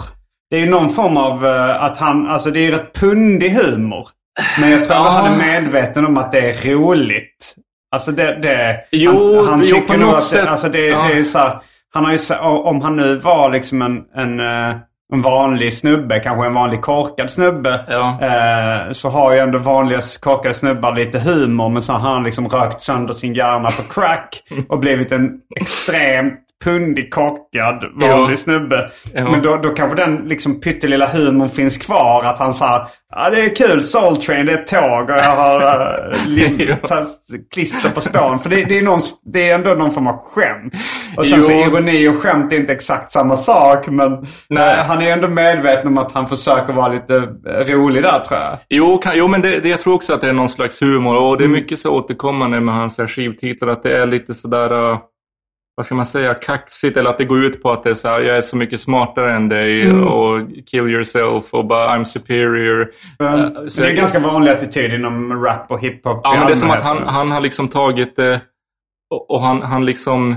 [0.54, 3.50] Det är ju någon form av eh, att han, alltså det är ju rätt pundig
[3.50, 4.08] humor.
[4.60, 5.10] Men jag tror att Ja.
[5.10, 7.54] han är medveten om att det är roligt.
[7.94, 10.44] Alltså det, det Jo, han, han jo, tycker nog att sätt.
[10.44, 11.02] det, alltså det, Ja.
[11.02, 11.58] det är ju så här,
[11.94, 14.76] han har ju om han nu var liksom en, en, eh,
[15.12, 17.84] en vanlig snubbe, kanske en vanlig korkad snubbe.
[17.88, 18.18] Ja.
[18.22, 21.68] Eh, så har ju ändå vanliga korkade snubbar lite humor.
[21.68, 24.42] Men så har han liksom rökt sönder sin hjärna på crack.
[24.68, 25.30] Och blivit en
[25.60, 28.36] extremt pundig, korkad, vanlig Ja.
[28.36, 28.90] snubbe.
[29.14, 29.30] Ja.
[29.30, 32.22] Men då, då kanske den liksom pyttelilla humorn finns kvar.
[32.24, 35.36] Att han sa ja det är kul, Soul Train, det är ett tåg och jag
[35.36, 35.60] har
[36.28, 37.06] uh, Ja.
[37.54, 38.38] klister på spåren.
[38.38, 39.00] För det, det, är någon,
[39.32, 40.74] det är ändå någon form av skämt.
[41.16, 41.44] Och sen Jo.
[41.44, 43.86] så ironi och skämt är inte exakt samma sak.
[43.88, 44.78] Men Nej.
[44.78, 47.14] eh, han är ändå medveten om att han försöker vara lite
[47.48, 48.58] eh, rolig där tror jag.
[48.68, 51.16] Jo, kan, jo men det, det, jag tror också att det är någon slags humor.
[51.16, 51.38] Och Mm.
[51.38, 53.68] det är mycket så återkommande med hans skivtitlar.
[53.68, 54.98] Att det är lite sådär, uh,
[55.76, 56.96] vad ska man säga, kaxigt.
[56.96, 58.80] Eller att det går ut på att det är så här, jag är så mycket
[58.80, 59.82] smartare än dig.
[59.82, 60.04] Mm.
[60.08, 62.90] Och kill yourself och bara I'm superior.
[63.18, 66.46] Men, Eh, så det är jag- gansk vanlig attityd inom rap och hiphop Ja, men
[66.46, 68.40] det är som att han, han har liksom tagit det
[69.10, 70.36] och, och han, han liksom,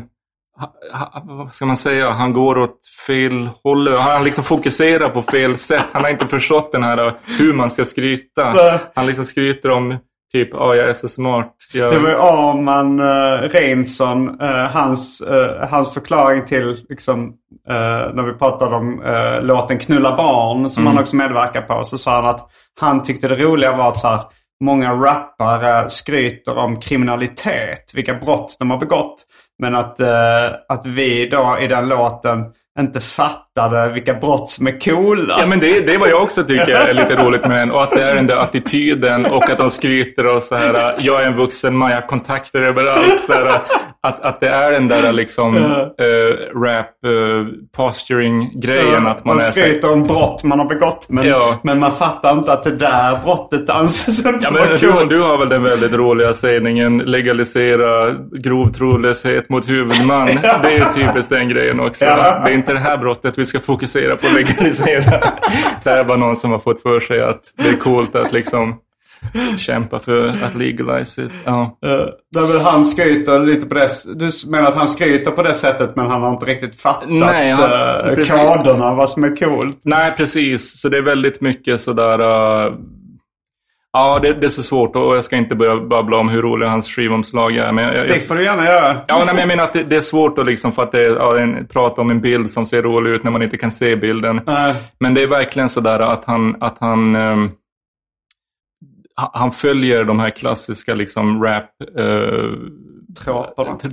[1.23, 3.87] vad ska man säga, han går åt fel håll.
[3.93, 5.85] Han liksom fokuserar på fel sätt.
[5.91, 8.55] Han har inte förstått den här hur man ska skryta.
[8.95, 9.95] Han liksom skryter om
[10.45, 11.53] typ, ja jag är så smart.
[11.73, 17.33] Jag, Det var ju Arman uh, Reinsson, eh, hans, eh, hans förklaring till liksom,
[17.69, 20.93] eh, när vi pratade om uh, låten Knulla barn som Mm.
[20.93, 21.83] han också medverkar på.
[21.83, 24.19] Så sa han att han tyckte det roliga var att så här,
[24.63, 29.15] många rappare skryter om kriminalitet, vilka brott de har begått.
[29.59, 32.45] Men att, eh, att vi då i den låten
[32.79, 32.99] inte
[33.57, 35.37] fattade vilka brott som är coola.
[35.39, 37.71] Ja men det, det är vad jag också tycker är lite roligt med den.
[37.71, 40.95] Och att det är den där attityden och att de skryter och så här.
[40.99, 43.19] Jag är en vuxen man, jag har kontakter överallt.
[43.19, 43.61] Så här,
[44.01, 47.47] att, att det är den där liksom eh, rap uh,
[47.77, 49.07] posturing grejen.
[49.07, 51.07] att man, man här, skryter om brott man har begått.
[51.09, 51.59] Men, Ja.
[51.63, 55.37] men man fattar inte att det där brottet anses inte Ja, men du, du har
[55.37, 60.25] väl den väldigt roliga sägningen legalisera grov trolöshet mot huvudman.
[60.63, 62.05] Det är typiskt den grejen också.
[62.05, 62.41] Ja.
[62.45, 65.19] Det är inte det här brottet vi ska fokusera på att legalisera.
[65.83, 68.75] det är bara någon som har fått för sig att det är coolt att liksom
[69.57, 71.31] kämpa för att legalize it.
[71.45, 71.77] Ja.
[71.85, 71.91] Uh,
[72.33, 75.95] där väl han skryter lite på det Du menar att han skryter på det sättet
[75.95, 77.71] men han har inte riktigt fattat Nej, han-
[78.09, 78.33] eh, precis.
[78.33, 79.79] koderna, vad som är coolt.
[79.83, 80.81] Nej, precis.
[80.81, 82.21] Så det är väldigt mycket sådär...
[82.21, 82.73] Uh,
[83.97, 86.67] Ja, det, det är så svårt och jag ska inte börja babbla om hur rolig
[86.67, 87.71] hans skivomslag är.
[87.71, 88.97] Men jag, jag, Det får du gärna göra.
[89.07, 91.03] Ja, nej, men jag menar att det, det är svårt att liksom för att det
[91.03, 93.95] ja, en, prata om en bild som ser rolig ut när man inte kan se
[93.95, 94.41] bilden.
[94.45, 94.75] Nej.
[94.99, 97.15] Men det är verkligen sådär att han, att han,
[99.15, 102.49] ha- han följer de här klassiska liksom rap eh,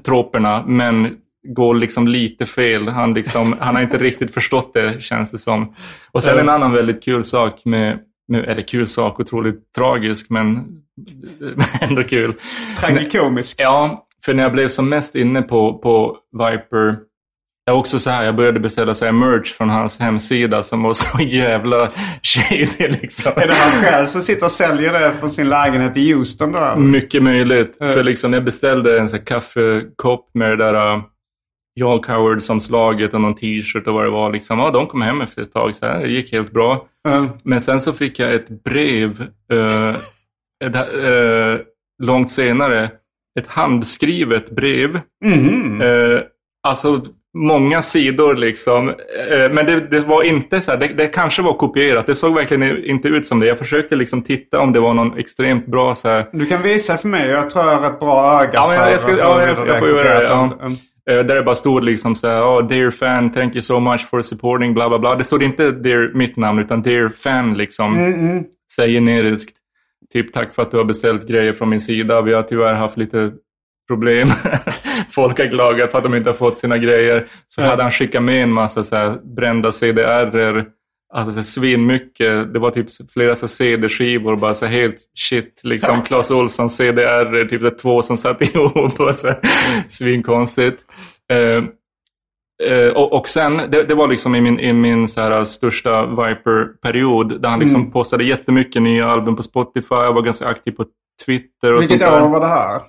[0.05, 0.64] Troperna.
[0.66, 1.16] men
[1.48, 2.88] går liksom lite fel.
[2.88, 5.74] Han, liksom, han har inte riktigt förstått det, känns det som.
[6.12, 7.98] Och sen en annan väldigt kul sak med,
[8.29, 10.66] med eller kul sak, otroligt tragisk, men
[11.81, 12.35] ändå kul.
[12.81, 13.61] Tragikomisk.
[13.61, 16.97] Ja, för när jag blev som mest inne på, på Viper,
[17.66, 20.93] jag också så här, jag började beställa så här merch från hans hemsida som var
[20.93, 21.91] så jävla
[22.22, 23.33] shady liksom.
[23.37, 26.75] Är det han själv som sitter och säljer det från sin lägenhet i Houston då?
[26.77, 27.77] Mycket möjligt.
[27.79, 31.03] För liksom jag beställde en så här kaffekopp med det där
[31.75, 34.33] Jarl Coward som slaget och någon t-shirt och vad det var.
[34.33, 35.75] Liksom, ja, de kom hem efter ett tag.
[35.75, 36.87] Så här, det gick helt bra.
[37.09, 37.29] Mm.
[37.43, 39.97] Men sen så fick jag ett brev uh,
[40.64, 41.61] ett, uh,
[42.03, 42.91] långt senare.
[43.41, 45.01] Ett handskrivet brev.
[45.25, 45.81] Mhm.
[45.81, 46.20] Eh,
[46.62, 48.89] alltså många sidor liksom.
[48.89, 52.07] Eh, men det, det var inte så här, det, det kanske var kopierat.
[52.07, 53.47] Det såg verkligen inte ut som det.
[53.47, 56.27] Jag försökte liksom titta om det var någon extremt bra så här.
[56.33, 57.29] Du kan visa för mig.
[57.29, 59.89] Jag tror jag har ett bra öga Ja, för jag, ska, ja, jag, jag får
[59.89, 60.25] göra det.
[60.25, 60.51] Ja.
[61.11, 64.09] Eh, Där det bara stod liksom så här, oh, dear fan, thank you so much
[64.09, 65.14] for supporting, bla bla bla.
[65.14, 67.96] Det stod inte dear mitt namn, utan dear fan liksom.
[67.98, 69.57] Mm, Så här generiskt.
[70.12, 72.22] Typ tack för att du har beställt grejer från min sida.
[72.22, 73.32] Vi har tyvärr haft lite
[73.88, 74.28] problem.
[75.11, 77.26] Folk har klagat på att de inte har fått sina grejer.
[77.48, 77.66] Så Ja.
[77.66, 80.66] hade han skickat med en massa så här brända CDR-er.
[81.17, 82.53] Alltså svinmycket.
[82.53, 84.37] Det var typ flera så CD-skivor.
[84.37, 85.61] Bara så helt shit.
[85.65, 89.01] Liksom Clas Ohlson CDR, typ här två som satt ihop.
[89.01, 89.33] Och så
[89.89, 90.83] svinkonstigt.
[91.33, 91.65] Eh,
[92.71, 96.07] Eh, och, och sen, det, det var liksom i min, i min så här största
[96.07, 97.93] Viper-period där han liksom Mm.
[97.93, 99.95] postade jättemycket nya album på Spotify.
[99.95, 100.85] Jag var ganska aktiv på
[101.27, 102.81] Twitter och Vilket sånt år var det här?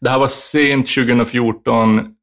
[0.00, 2.14] Det här var sent 2014,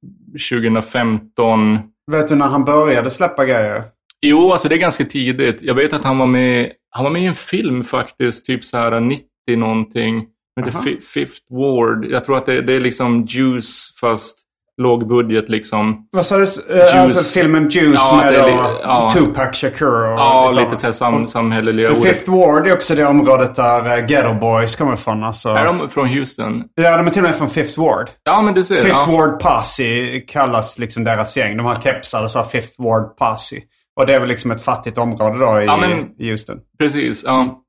[0.51, 1.80] 2015.
[2.12, 3.84] Vet du när han började släppa grejer?
[4.22, 5.61] Jo, alltså det är ganska tidigt.
[5.61, 8.78] Jag vet att han var med, han var med i en film faktiskt, typ så
[8.78, 9.24] här 90
[9.57, 10.26] någonting.
[10.55, 10.80] Den heter.
[10.80, 12.05] Fi- Fifth Ward.
[12.05, 14.39] Jag tror att det, det är liksom Juice fast
[14.82, 16.07] låg budget liksom.
[16.11, 16.43] Vad sa du?
[16.43, 18.39] Eh, Alltså filmen Juice Ja, med li-
[18.84, 19.09] ja.
[19.13, 22.03] Tupac Shakur och Ja, lite lite så här sam, samhälleliga ordet.
[22.03, 25.24] Fifth Ward är också det området där uh, Ghetto Boys kommer ifrån.
[25.24, 25.49] Alltså.
[25.49, 26.63] Är de från Houston?
[26.76, 28.09] Ja, de är till och med från Fifth Ward.
[28.24, 28.76] Ja, men du ser.
[28.76, 29.11] Fifth ja.
[29.17, 31.57] Ward Posse kallas liksom deras gäng.
[31.57, 33.55] De har kepsar och så har Fifth Ward Posse.
[33.99, 36.59] Och det är väl liksom ett fattigt område då i, Ja, men- i Houston.
[36.79, 37.63] Precis, ja.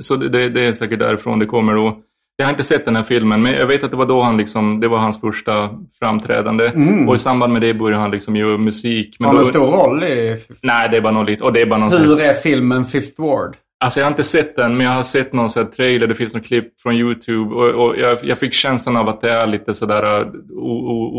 [0.00, 1.98] Så det, det, det är säkert därifrån det kommer då.
[2.36, 4.36] Jag har inte sett den här filmen, men jag vet att det var då han
[4.36, 6.72] liksom, det var hans första framträdande.
[7.08, 9.16] Och i samband med det började han liksom göra musik.
[9.18, 10.36] Men Har då, han en stor roll i...
[10.62, 13.22] Nej, det är bara något lite, och det är bara någon Hur är filmen Fifth
[13.22, 13.56] Ward?
[13.80, 16.34] Alltså jag har inte sett den, men jag har sett någon här trailer, det finns
[16.34, 17.54] någon klipp från YouTube.
[17.54, 20.26] Och, och jag, jag fick känslan av att det är lite sådär uh,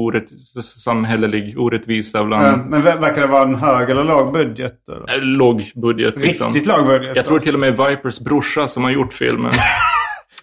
[0.04, 0.30] orätt,
[0.64, 4.74] samhällelig orättvisa bland Eh, Men ver- verkar det vara en hög eller låg budget?
[4.90, 5.14] Eller?
[5.18, 6.18] äh, låg budget.
[6.18, 6.48] Liksom.
[6.54, 7.16] Riktigt låg budget?
[7.16, 9.52] Jag tror till och med Vipers brorsa som har gjort filmen.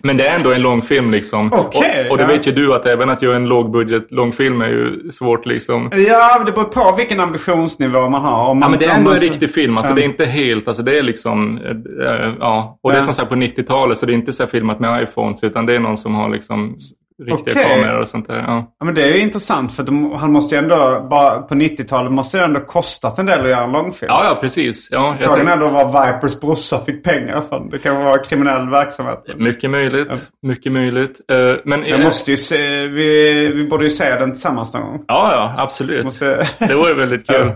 [0.07, 1.53] Men det är ändå en lång film liksom.
[1.53, 2.29] Okej, och, och det ja.
[2.29, 5.91] vet ju du att även att göra en lågbudget långfilm är ju svårt liksom.
[6.09, 8.49] Ja, det beror på vilken ambitionsnivå man har.
[8.51, 9.77] Om man, Ja men det är ändå en så- riktig film.
[9.77, 9.97] Alltså Ja.
[9.97, 12.79] det är inte helt, alltså det är liksom, äh, ja.
[12.83, 15.45] Och det är som sagt på 90-talet så det är inte så filmat med iPhones
[15.45, 16.77] utan det är någon som har liksom
[17.23, 17.75] riktiga Okej.
[17.75, 18.37] kameror och sånt där.
[18.39, 18.75] Ja.
[18.79, 22.13] Ja, men det är ju intressant för de, han måste ju ändå, bara på 90-talet
[22.13, 24.11] måste det ändå kostat en del att göra en långfilm.
[24.13, 24.89] ja, ja precis.
[24.91, 27.71] Ja, Frågan är tror, då var Vipers brorsa fick pengar från.
[27.71, 29.25] Det kan vara kriminell verksamhet.
[29.37, 30.31] mycket möjligt.
[30.43, 31.21] Mycket möjligt.
[31.33, 35.05] Eh, men, Jag måste ju se, vi, vi borde ju se den tillsammans någon gång.
[35.09, 36.05] Ja, ja, absolut.
[36.05, 36.49] Måste...
[36.59, 37.53] Det var ju väldigt kul.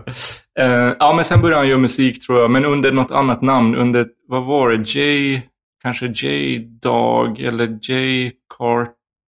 [0.60, 3.76] Eh, ja, men sen började han göra musik tror jag, men under något annat namn.
[3.76, 4.82] Under, vad var det?
[4.94, 5.42] J,
[5.82, 8.30] kanske J-Dog eller J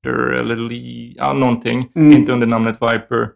[0.05, 1.88] Carter eller Lee, ja någonting.
[1.94, 3.28] Inte under namnet Viper.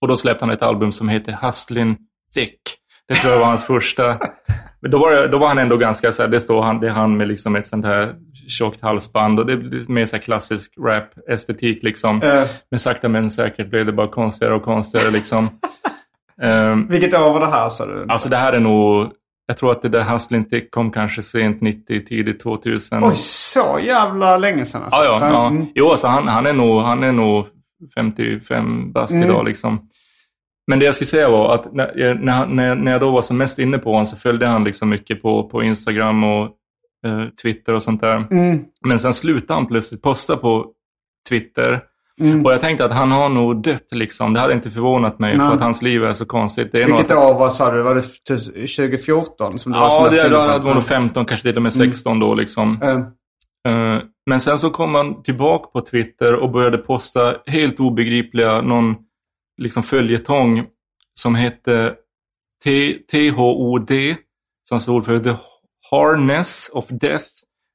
[0.00, 1.96] Och då släppte han ett album som heter Hustlin
[2.34, 2.60] Thick.
[3.08, 4.18] Det tror jag var hans första.
[4.80, 6.90] Men då var, då var han ändå ganska så här, det står han, det är
[6.90, 8.14] han med liksom ett sånt här
[8.48, 12.22] tjockt halsband och det är mer så klassisk rap-estetik liksom.
[12.22, 15.48] Eh, Men sakta men säkert blev det bara konstigare och konstigare liksom.
[16.42, 18.06] Ehm, vilket år var det här sa du?
[18.08, 19.12] alltså det här är nog,
[19.46, 23.04] jag tror att det där Hustlin Thick kom kanske sent 90, tidigt 2000.
[23.04, 25.04] Oj, så jävla länge sedan alltså.
[25.04, 25.46] ja, ja, ja.
[25.46, 25.66] Mm.
[25.74, 27.46] Jo, alltså han, han, är nog, han är nog
[27.94, 29.30] 55 bast Mm.
[29.30, 29.88] idag liksom.
[30.66, 33.36] Men det jag skulle säga var att när, jag- när, när jag då var som
[33.36, 36.44] mest inne på honom så följde han liksom mycket på, på Instagram och
[37.06, 38.16] eh, Twitter och sånt där.
[38.30, 38.64] Mm.
[38.86, 40.66] Men sen slutade han plötsligt posta på
[41.28, 41.80] Twitter.
[42.20, 42.46] Mm.
[42.46, 44.32] Och jag tänkte att han har nog dött liksom.
[44.34, 45.46] Det hade inte förvånat mig Nej.
[45.46, 46.72] för att hans liv är så konstigt.
[46.72, 47.82] Det är Vilket att, år var, sa du?
[47.82, 50.64] Var det t- 2014 som du var som Ja, det inne på?
[50.64, 52.82] var nog 15, kanske till och med 16 då liksom.
[52.82, 53.00] Eh,
[53.68, 58.96] Eh, men sen så kom han tillbaka på Twitter och började posta helt obegripliga, någon
[59.62, 60.64] liksom följetong
[61.20, 61.94] som hette
[63.10, 63.90] THOD,
[64.68, 65.34] som stod för The
[65.90, 67.24] Harness of Death.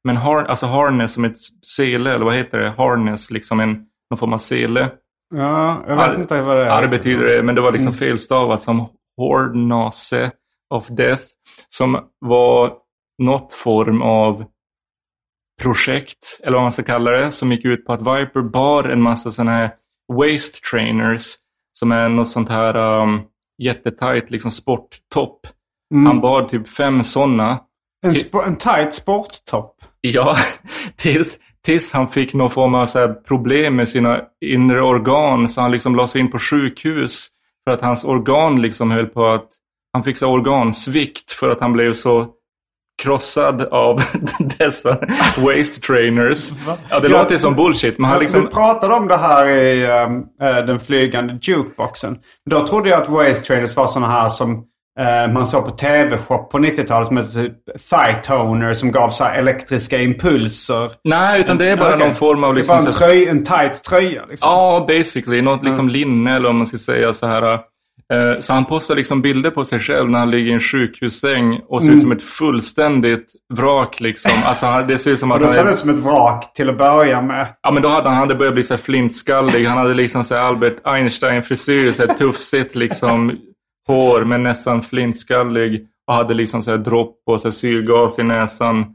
[0.04, 1.38] Men har, alltså harness som ett
[1.78, 2.70] sele, eller vad heter det?
[2.78, 4.92] Harness, liksom en, någon form av sele.
[5.36, 6.68] Ja, jag vet inte vad det är.
[6.68, 8.88] Ja, det betyder det, men det var liksom felstavat som
[9.18, 10.32] Hornase
[10.70, 11.24] of Death.
[11.70, 12.74] Som var
[13.22, 14.46] något form av
[15.62, 19.02] projekt, eller vad man ska kalla det, som gick ut på att Viper bar en
[19.02, 19.72] massa sådana här
[20.14, 21.24] waist trainers,
[21.74, 23.22] som är något sånt här um,
[23.64, 25.48] jättetajt liksom sporttopp.
[26.08, 27.60] Han bar typ fem sådana.
[28.06, 29.76] En, sp- en tight sporttopp.
[30.02, 30.38] Ja,
[30.96, 35.50] tills, tills han fick någon form av så problem med sina inre organ.
[35.50, 37.28] Så han liksom la sig in på sjukhus.
[37.68, 39.48] För att hans organ liksom höll på att...
[39.94, 42.28] Han fick så organsvikt för att han blev så
[43.04, 44.02] krossad av
[44.60, 44.98] dessa
[45.46, 46.52] waist trainers.
[46.90, 47.22] Ja, det Ja.
[47.22, 48.48] låter som bullshit, men han liksom...
[48.48, 52.18] pratade om det här i eh, den flygande jukeboxen.
[52.50, 54.66] Då trodde jag att waist trainers var sådana här som
[55.34, 57.54] man såg på tv-shop på 90-talet som hette typ
[57.90, 60.92] thigh toner som gav så elektriska impulser.
[61.04, 62.08] Nej, utan det är bara Okej.
[62.08, 62.78] någon form av Det liksom...
[62.78, 64.50] bara en, så här- tröj, en tight tröja liksom.
[64.50, 65.42] Ja, basically.
[65.42, 67.54] Något liksom linne eller om man ska säga så här.
[68.14, 71.62] Eh, Så han postar liksom bilder på sig själv när han ligger i en sjukhussäng
[71.68, 74.32] och ser ut som ett fullständigt vrak liksom.
[74.46, 75.74] Alltså han- det ser ut som Och att då han ser det är...
[75.74, 77.48] som ett vrak till att börja med.
[77.62, 79.66] Ja men då hade han hade börjat bli så flintskallig.
[79.66, 83.32] Han hade liksom så här Albert Einstein-frisyr, så här tufsigt liksom
[83.94, 85.86] hår men nästan flintskallig.
[86.08, 88.86] Och hade liksom så här dropp och så här syrgas i näsan.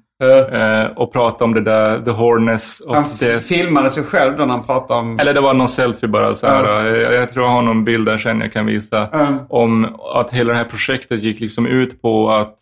[0.53, 3.47] Eh, och pratade om det där, the horness of Han death.
[3.47, 5.19] filmade sig själv då när han pratade om...
[5.19, 6.35] Eller det var någon selfie bara.
[6.35, 9.09] Så här, jag, jag tror jag har någon bild där sen jag kan visa.
[9.09, 9.39] Mm.
[9.49, 12.57] Om att hela det här projektet gick liksom ut på att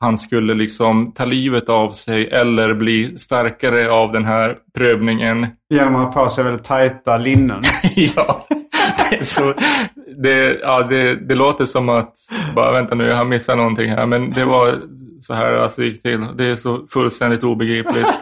[0.00, 5.46] han skulle liksom ta livet av sig eller bli starkare av den här prövningen.
[5.74, 7.62] Genom att ha på sig väldigt tajta linnen.
[8.16, 8.46] ja,
[9.22, 9.54] så,
[10.22, 12.14] det, ja det, det låter som att,
[12.54, 14.06] bara vänta nu, jag har missat någonting här.
[14.06, 14.80] Men det var
[15.20, 16.26] så här alltså det gick till.
[16.36, 18.08] Det är så fullständigt obegripligt.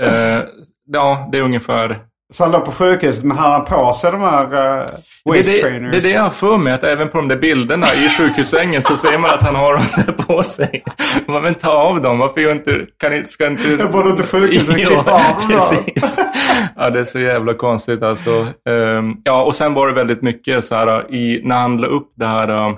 [0.00, 0.42] Eh,
[0.86, 4.20] ja, det är ungefär Så han låg på sjukhuset men hade han på sig de
[4.20, 4.86] här uh,
[5.24, 7.36] waist det, det, det är det jag har för mig, att även på de där
[7.36, 10.84] bilderna i sjukhussängen så ser man att han har dem på sig.
[11.26, 12.86] Man, men ta av dem, varför gör inte...
[12.98, 13.68] Kan inte ska inte...
[13.72, 16.18] Jag borde inte sjukhuset Ja, klippa av precis.
[16.76, 18.46] Ja, det är så jävla konstigt alltså.
[18.68, 22.12] Ehm, ja, och sen var det väldigt mycket så här i, när han la upp
[22.16, 22.48] det här...
[22.48, 22.74] eh,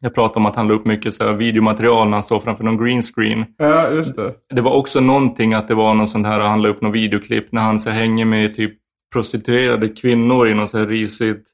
[0.00, 2.64] jag pratade om att han la upp mycket så här, videomaterial när han stod framför
[2.64, 3.44] någon green screen.
[3.58, 4.32] Ja, just det.
[4.50, 7.52] Det var också någonting att det var någon sån här, han la upp någon videoklipp
[7.52, 8.72] när han så hänger med typ
[9.16, 11.50] prostituerade kvinnor i något så här risigt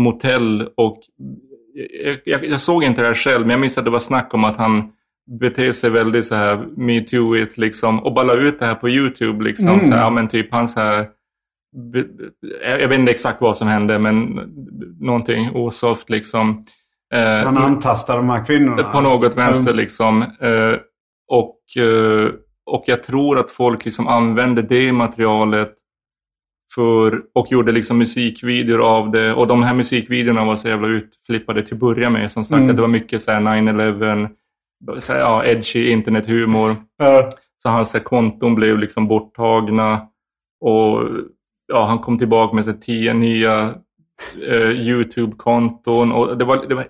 [0.00, 0.98] motell och
[2.04, 4.34] jag, jag, jag såg inte det här själv men jag minns att det var snack
[4.34, 4.92] om att han
[5.40, 9.44] beter sig väldigt så här metooigt liksom och bara la ut det här på YouTube
[9.44, 9.68] liksom.
[9.68, 9.84] Mm.
[9.84, 11.08] Så här, ja, men typ han så här
[12.62, 14.40] jag vet inte exakt vad som hände men
[15.00, 16.64] någonting osoft liksom.
[17.14, 18.82] Eh, Han antastade de här kvinnorna.
[18.82, 19.82] på något vänster Mm.
[19.82, 20.22] liksom.
[20.22, 20.78] Eh,
[21.28, 22.30] och, eh,
[22.66, 25.72] och jag tror att folk liksom använde det materialet
[26.74, 29.34] för, och gjorde liksom musikvideor av det.
[29.34, 32.32] Och de här musikvideorna var så jävla utflippade till att börja med.
[32.32, 32.76] Som sagt, Mm.
[32.76, 34.28] det var mycket så här 9-11,
[34.98, 36.76] så här, ja, edgy internethumor.
[36.98, 37.30] Ja.
[37.62, 40.00] Så hans så här, konton blev liksom borttagna.
[40.60, 41.02] Och
[41.72, 43.74] ja, han kom tillbaka med så här, tio nya
[44.48, 46.12] eh, YouTube-konton.
[46.12, 46.86] Och det var, det var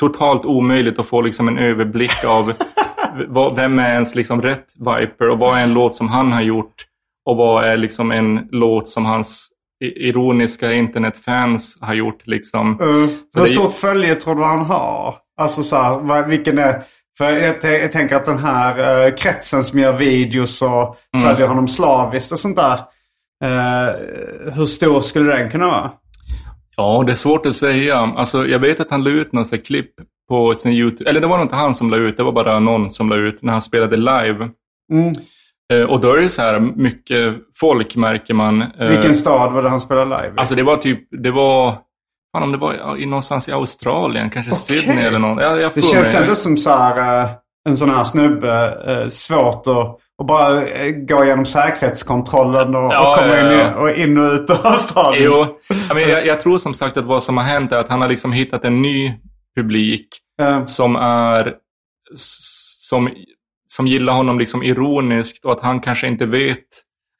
[0.00, 2.52] totalt omöjligt att få liksom en överblick av
[3.56, 6.74] vem är ens liksom rätt Viper och vad är en låt som han har gjort
[7.26, 9.48] och vad är liksom en låt som hans
[9.84, 12.26] ironiska internetfans har gjort.
[12.26, 12.80] Liksom.
[12.80, 15.14] Uh, Så hur det- stort följe tror du han har?
[15.40, 16.82] Alltså så här, vilken är...
[17.18, 21.26] För jag, jag tänker att den här uh, kretsen som gör videos och Mm.
[21.28, 22.78] följer honom slaviskt och sånt där.
[23.44, 23.94] eh,
[24.54, 25.90] hur stor skulle den kunna vara?
[26.76, 27.96] Ja, det är svårt att säga.
[27.98, 29.90] Alltså, jag vet att han la ut någon sån här klipp
[30.28, 31.10] på sin YouTube.
[31.10, 33.16] Eller det var nog inte han som la ut, det var bara någon som la
[33.16, 34.48] ut när han spelade live.
[34.92, 35.12] Mm.
[35.72, 38.62] Eh, och då är det så här mycket folk märker man.
[38.62, 40.38] Eh, Vilken stad var det han spelade live i?
[40.40, 41.78] Alltså det var typ, det var,
[42.32, 44.60] fan om det var i någonstans i Australien, kanske Okej.
[44.80, 45.42] Sydney eller något.
[45.42, 46.22] Jag, jag det känns mig.
[46.22, 47.30] ändå som så här, eh,
[47.68, 48.76] en sån här snubbe.
[49.10, 50.60] svårt att, att bara
[51.08, 53.70] gå igenom säkerhetskontrollen och, Ja, och komma ja, in, ja.
[53.70, 55.24] i, och in och ut ur Australien.
[55.32, 55.46] Jo,
[55.88, 58.00] jag, men, jag, jag tror som sagt att vad som har hänt är att han
[58.00, 59.12] har liksom hittat en ny
[59.56, 60.08] publik
[60.66, 61.54] som är
[62.16, 63.10] som,
[63.76, 66.58] som gillar honom liksom ironiskt och att han kanske inte vet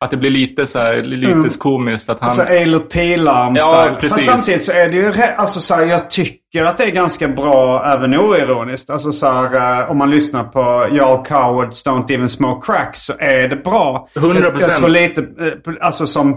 [0.05, 1.49] Att det blir lite så här, lite Mm.
[1.49, 2.27] komiskt att han...
[2.29, 4.27] Alltså Eilert Pilarm Ja, precis.
[4.27, 7.29] Fast samtidigt så är det ju, alltså så här, jag tycker att det är ganska
[7.29, 8.91] bra även oironiskt.
[8.91, 13.13] Alltså så här, eh, om man lyssnar på Jarl Cowards Don't Even Smoke Crack så
[13.19, 14.09] är det bra.
[14.15, 14.43] 100%.
[14.43, 16.33] Jag, jag tror lite, eh, alltså som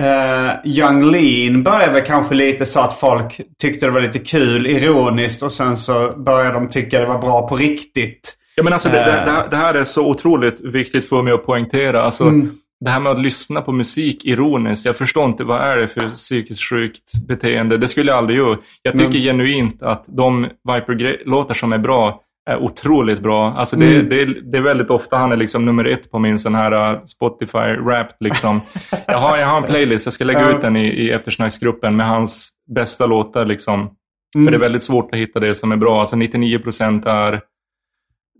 [0.00, 4.66] uh, Young Lean började väl kanske lite så att folk tyckte det var lite kul
[4.66, 8.36] ironiskt och sen så började de tycka det var bra på riktigt.
[8.56, 9.50] Ja, men alltså, det, det, Eh.
[9.50, 12.02] det här- är så otroligt viktigt för mig att poängtera.
[12.02, 12.50] Alltså, Mm.
[12.80, 14.86] Det här med att lyssna på musik ironiskt.
[14.86, 17.76] Jag förstår inte vad är det för psykiskt sjukt beteende.
[17.78, 18.58] Det skulle jag aldrig göra.
[18.82, 19.22] Jag tycker Mm.
[19.22, 23.52] genuint att de Viper-låtar som är bra är otroligt bra.
[23.52, 24.08] Alltså det, Mm.
[24.08, 27.04] det, det är väldigt ofta han är liksom nummer ett på min sån här uh,
[27.04, 28.60] Spotify rap liksom.
[29.06, 32.08] jag, har, jag har en playlist, jag ska lägga ut den i, i eftersnacksgruppen med
[32.08, 33.80] hans bästa låtar liksom.
[34.34, 34.44] Mm.
[34.46, 36.00] För det är väldigt svårt att hitta det som är bra.
[36.00, 37.40] Alltså 99% är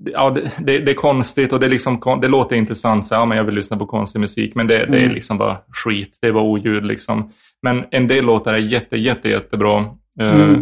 [0.04, 3.06] Ja, det, det, det är konstigt och det, liksom, det låter intressant.
[3.06, 4.54] Så, ja, men jag vill lyssna på konstig musik.
[4.54, 5.14] Men det, det är Mm.
[5.14, 6.18] liksom bara skit.
[6.20, 6.84] Det är bara oljud.
[6.84, 7.30] Liksom.
[7.62, 9.78] Men en del låtar är jätte, jätte, jättebra.
[10.20, 10.52] Eh, Mm.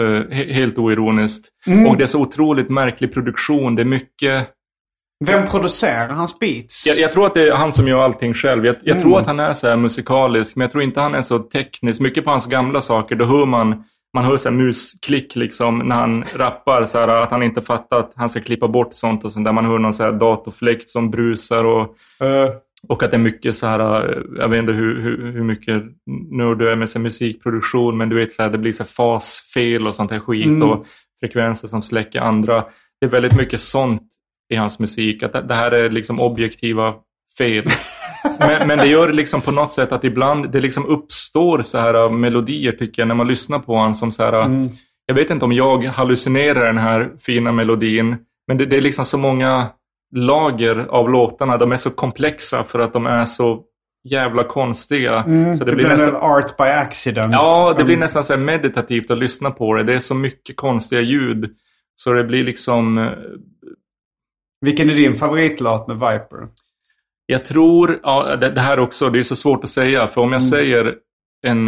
[0.00, 1.48] eh, he- helt oironiskt.
[1.66, 1.86] Mm.
[1.86, 3.74] Och det är så otroligt märklig produktion.
[3.74, 4.48] Det är mycket...
[5.24, 6.86] Vem producerar hans beats?
[6.86, 8.66] Jag, jag tror att det är han som gör allting själv.
[8.66, 9.02] Jag, jag Mm.
[9.02, 12.00] tror att han är så här musikalisk, men jag tror inte han är så teknisk.
[12.00, 13.84] Mycket på hans gamla saker, då hör man
[14.14, 16.84] man hör så här musklick liksom när han rappar.
[16.84, 19.52] Så här, att han inte fattar att han ska klippa bort sånt och sånt där.
[19.52, 22.48] Man hör någon så här datorfläkt som brusar och, Eh,
[22.88, 25.82] och att det är mycket så här, eh, jag vet inte hur, hur, hur mycket
[26.30, 28.82] nörd du är med så här musikproduktion, men du vet så här, det blir så
[28.82, 30.62] här fasfel och sånt här skit Mm.
[30.70, 30.86] och
[31.20, 32.64] frekvenser som släcker andra.
[33.00, 34.02] Det är väldigt mycket sånt
[34.52, 36.94] i hans musik, att det, det här är liksom objektiva
[37.38, 37.64] fel.
[38.46, 41.94] Men, men det gör liksom på något sätt att ibland det liksom uppstår så här
[42.04, 44.68] uh, melodier tycker jag när man lyssnar på honom som så här, uh, Mm.
[45.06, 48.16] jag vet inte om jag hallucinerar den här fina melodin,
[48.48, 49.66] men det, det är liksom så många
[50.14, 53.62] lager av låtarna, de är så komplexa för att de är så
[54.08, 55.22] jävla konstiga.
[55.26, 57.32] Mm, så det, det, blir blir nästan, art by accident.
[57.32, 58.04] ja, det blir Mm.
[58.04, 59.82] nästan så meditativt att lyssna på det.
[59.82, 61.50] Det är så mycket konstiga ljud.
[61.96, 63.10] Så det blir liksom, uh,
[64.60, 66.48] Vilken är din favoritlåt med Viper?
[67.26, 70.08] Jag tror, ja, det, det här också, det är så svårt att säga.
[70.08, 70.94] För om jag säger
[71.46, 71.66] en,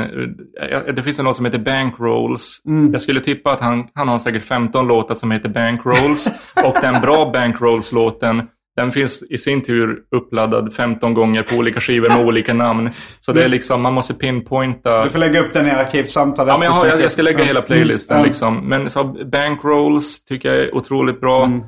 [0.96, 2.62] det finns en låt som heter Bankrolls.
[2.92, 6.26] Jag skulle tippa att han, han har säkert 15 låtar som heter Bankrolls.
[6.64, 12.08] och den bra Bankrolls-låten, den finns i sin tur uppladdad 15 gånger på olika skivor
[12.08, 12.90] med olika namn.
[13.20, 15.04] Så det är liksom, man måste pinpointa.
[15.04, 17.44] Du får lägga upp den i arkivsamtal Ja, men jag, har, jag, jag ska lägga
[17.44, 18.16] hela playlisten.
[18.16, 18.26] Mm.
[18.26, 18.68] Liksom.
[18.68, 21.44] Men så Bankrolls tycker jag är otroligt bra.
[21.44, 21.62] Mm.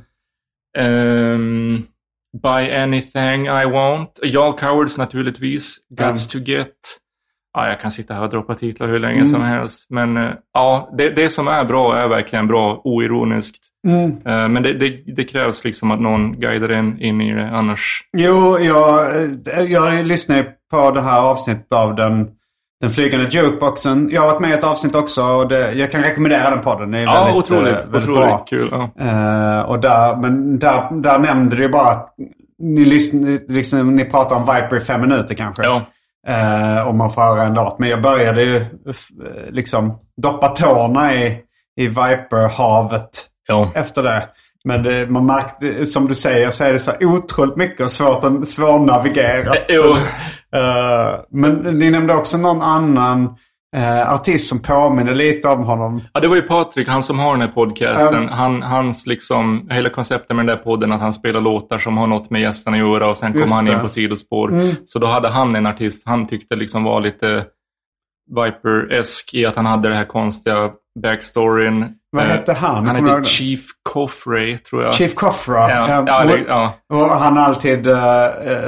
[0.79, 1.83] Ehm,
[2.43, 4.21] Buy anything I want.
[4.23, 5.77] Jarl Cowards naturligtvis.
[5.91, 6.73] Guts to get.
[7.55, 9.27] Ja, jag kan sitta här och droppa titlar hur länge Mm.
[9.27, 9.91] som helst.
[9.91, 13.59] Men eh, ja, det, det som är bra är verkligen bra, oironiskt.
[13.87, 14.11] Mm.
[14.27, 18.01] Eh, men det, det, det krävs liksom att någon guidar en in i det, annars...
[18.17, 19.15] Jo, jag,
[19.69, 22.31] jag lyssnade på det här avsnittet av den,
[22.81, 24.09] den flygande jukeboxen.
[24.13, 26.91] Jag har varit med i ett avsnitt också och det, jag kan rekommendera den podden.
[26.91, 28.39] Det är Ja, väldigt, otroligt, eh, väldigt otroligt bra.
[28.39, 28.69] kul.
[28.71, 28.91] Ja.
[29.01, 32.15] Eh, och där, men där, där nämnde du ju bara att
[32.59, 35.63] ni, lyssn, liksom, ni pratar om Viper i fem minuter kanske.
[35.65, 35.83] Ja.
[36.29, 37.79] Eh, om man får höra en låt.
[37.79, 38.65] Men jag började ju
[39.51, 41.39] liksom doppa tårna i,
[41.77, 43.71] i Viper-havet Ja.
[43.75, 44.29] efter det.
[44.67, 48.25] Men det, man märkte, som du säger så är det så otroligt mycket och svårt
[48.25, 49.59] att svårnavigerat.
[49.69, 49.97] Jo.
[50.59, 53.35] Eh, men ni nämnde också någon annan
[53.77, 56.03] eh, artist som påminner lite om honom.
[56.13, 58.23] Ja, det var ju Patrik, han som har den här podcasten.
[58.23, 58.35] Ja.
[58.35, 62.07] Han, hans liksom, hela konceptet med den där podden att han spelar låtar som har
[62.07, 63.81] något med gästerna att göra och sen kommer han in det.
[63.81, 64.53] på sidospår.
[64.53, 64.75] Mm.
[64.85, 67.45] Så då hade han en artist han tyckte liksom var lite
[68.37, 70.71] Viper-esk i att han hade den här konstiga
[71.03, 71.95] backstoryn.
[72.17, 72.87] Vad Eh, hette han?
[72.87, 73.25] Han du hette?
[73.29, 73.61] Chief
[73.93, 74.95] Coffray, tror jag.
[74.95, 75.71] Chief Coffra.
[75.71, 76.75] Ja, Ja, det, ja.
[76.93, 77.99] och han alltid uh,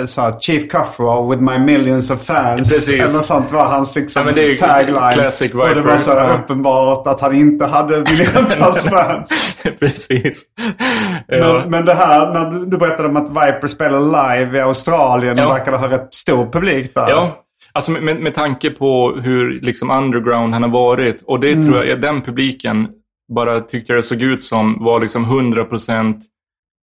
[0.06, 2.56] sa Chief Coffra with my millions of fans.
[2.74, 2.88] Precis.
[2.88, 5.12] Eller sånt var hans liksom, Ja, det tagline.
[5.12, 5.80] classic och det Viper.
[5.82, 6.38] var så Ja.
[6.38, 9.56] uppenbart att han inte hade miljontals fans.
[9.80, 10.44] Precis.
[11.28, 15.38] Men, men det här, när du, du berättade om att Viper spelar live i Australien
[15.38, 17.08] och verkar ha rätt stor publik där.
[17.08, 17.36] Ja,
[17.72, 21.22] alltså med, med, tanke på hur liksom underground han har varit.
[21.26, 22.88] Och det tror jag, den publiken
[23.28, 26.20] bara tyckte det såg ut som var liksom 100%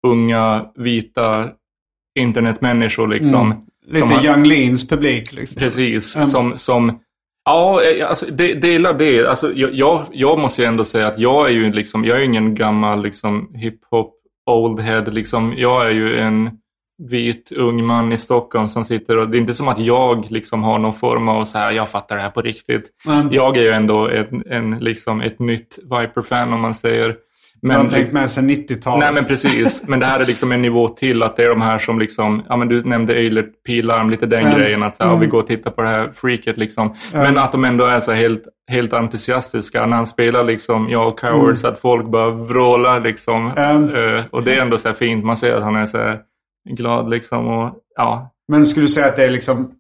[0.08, 1.50] unga, vita
[2.20, 3.66] internetmänniskor liksom.
[3.86, 5.60] Lite som Young Leans publik liksom.
[5.60, 6.26] Precis, Mm.
[6.28, 7.00] som, som
[7.46, 9.28] Ja, alltså, de, delar det.
[9.28, 12.22] Alltså, jag, jag, jag måste ju ändå säga att jag är ju liksom, jag är
[12.22, 14.16] ingen gammal liksom, hiphop
[14.46, 15.06] old head.
[15.12, 15.54] Liksom.
[15.58, 16.50] Jag är ju en
[17.00, 20.64] vit ung man i Stockholm som sitter och det är inte som att jag liksom
[20.64, 22.84] har någon form av så här, jag fattar det här på riktigt.
[23.08, 23.30] Mm.
[23.32, 27.16] Jag är ju ändå en, en, liksom ett nytt Viper-fan om man säger.
[27.62, 29.00] Men, de har tänkt med sig 90-talet.
[29.00, 29.88] Nej men precis.
[29.88, 31.24] Men det här är liksom en nivå till.
[31.24, 34.46] Att det är de här som liksom, ja men du nämnde Eilert Pilarm, lite den
[34.46, 34.60] mm.
[34.60, 34.84] grejen.
[34.84, 35.22] Att så här, mm.
[35.22, 36.96] vi går och tittar på det här freaket liksom.
[37.14, 37.24] Mm.
[37.24, 41.20] Men att de ändå är så helt, helt entusiastiska när han spelar liksom, jag och
[41.20, 43.48] Coward, så att folk bara vrålar liksom.
[43.48, 45.26] Uh, och det är ändå så fint.
[45.26, 46.20] Man ser att han är så här
[46.76, 47.48] glad liksom.
[47.48, 48.34] Och, ja.
[48.48, 49.72] Men skulle du säga att det är liksom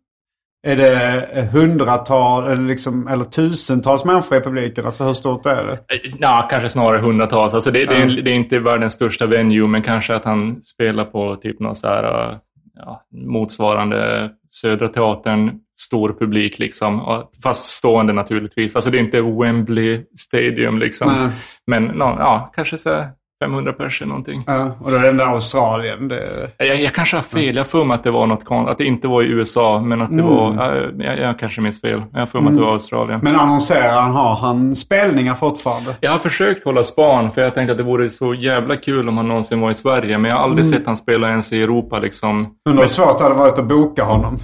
[0.68, 4.86] är det hundratal eller, liksom, eller tusentals människor i publiken?
[4.86, 5.80] Alltså hur stort är det?
[6.20, 7.54] Ja, kanske snarare hundratals.
[7.54, 11.06] Alltså det, det, är, det är inte världens största venue, men kanske att han spelar
[11.06, 12.40] på typ någon så här,
[12.76, 17.24] ja, motsvarande Södra Teatern, stor publik liksom.
[17.44, 18.76] Fast stående naturligtvis.
[18.76, 21.08] Alltså det är inte Wembley Stadium liksom.
[21.08, 21.30] Nej.
[21.68, 23.06] Men ja, kanske så
[23.44, 24.44] 500 personer någonting.
[24.48, 26.08] Ja, och då är det ändå Australien.
[26.08, 26.52] Det...
[26.58, 27.56] Jag, jag kanske har fel.
[27.56, 28.72] Jag har att det var något konstigt.
[28.72, 30.26] Att det inte var i USA, men att det mm.
[30.26, 30.94] var...
[31.00, 32.04] Jag, jag, kanske minns fel.
[32.14, 32.54] Jag har för mig mm.
[32.54, 32.74] att det var mm.
[32.74, 33.20] Australien.
[33.24, 34.12] Men annonserar han?
[34.12, 35.96] Har han spelningar fortfarande?
[36.00, 39.18] Jag har försökt hålla span, för jag tänkte att det vore så jävla kul om
[39.18, 40.18] han någonsin var i Sverige.
[40.18, 40.78] Men jag har aldrig mm.
[40.78, 42.56] sett han spela ens i Europa liksom.
[42.70, 44.38] Undrar hur svårt det hade varit att boka honom.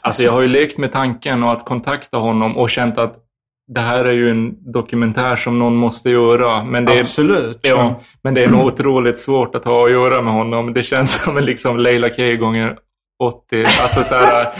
[0.00, 3.16] Alltså jag har ju lekt med tanken och att kontakta honom och känt att
[3.68, 6.64] det här är ju en dokumentär som någon måste göra.
[6.64, 7.58] Men det är, Absolut.
[7.62, 10.72] Ja, men det är nog otroligt svårt att ha att göra med honom.
[10.72, 12.76] Det känns som en liksom Leila K gånger
[13.22, 13.64] 80.
[13.64, 14.52] Alltså så här,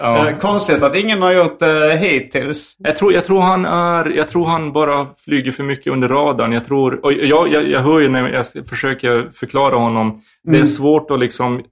[0.00, 0.32] ja.
[0.40, 2.76] Konstigt att ingen har gjort det hittills.
[2.78, 6.52] Jag tror, jag, tror han är, jag tror han bara flyger för mycket under radarn.
[6.52, 10.06] Jag, tror, och jag, jag, jag hör ju när jag försöker förklara honom.
[10.06, 10.20] Mm.
[10.44, 10.66] Det är mm.
[10.66, 11.62] svårt att liksom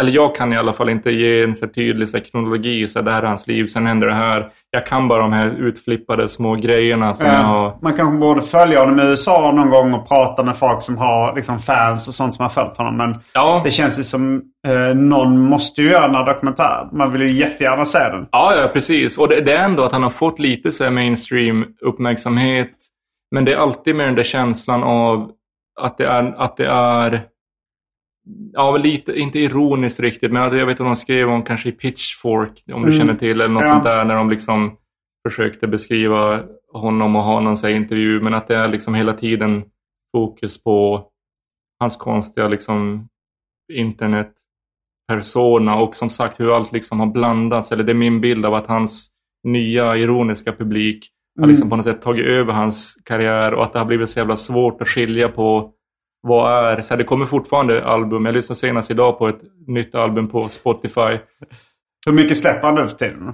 [0.00, 3.10] eller jag kan i alla fall inte ge en så tydlig så kronologi, så det
[3.10, 4.50] här är hans liv, sen händer det här.
[4.70, 7.78] Jag kan bara de här utflippade små grejerna som ja, jag har...
[7.82, 11.34] Man kanske borde följa honom i USA någon gång och prata med folk som har
[11.36, 12.96] liksom, fans och sånt som har följt honom.
[12.96, 13.60] Men ja.
[13.64, 16.88] det känns ju som eh, någon måste ju göra en dokumentär.
[16.92, 18.26] Man vill ju jättegärna se den.
[18.30, 19.18] Ja, ja precis.
[19.18, 22.72] Och det, det är ändå att han har fått lite så mainstream uppmärksamhet.
[23.30, 25.30] Men det är alltid med den där känslan av
[25.80, 27.22] att det är, att det är
[28.52, 32.62] Ja, lite, inte ironiskt riktigt, men jag vet att de skrev om kanske i Pitchfork,
[32.72, 32.98] om du mm.
[32.98, 33.68] känner till, eller något ja.
[33.68, 34.76] sånt där, när de liksom
[35.28, 39.64] försökte beskriva honom och ha någon så intervju, men att det är liksom hela tiden
[40.16, 41.08] fokus på
[41.80, 43.08] hans konstiga liksom
[43.72, 48.54] internetpersona och som sagt hur allt liksom har blandats, eller det är min bild av
[48.54, 49.10] att hans
[49.44, 51.44] nya ironiska publik mm.
[51.44, 54.18] har liksom på något sätt tagit över hans karriär och att det har blivit så
[54.18, 55.73] jävla svårt att skilja på
[56.24, 58.26] vad är, så här, det kommer fortfarande album.
[58.26, 61.18] Jag lyssnade senast idag på ett nytt album på Spotify.
[62.06, 63.32] Hur mycket släpper han nu för tiden?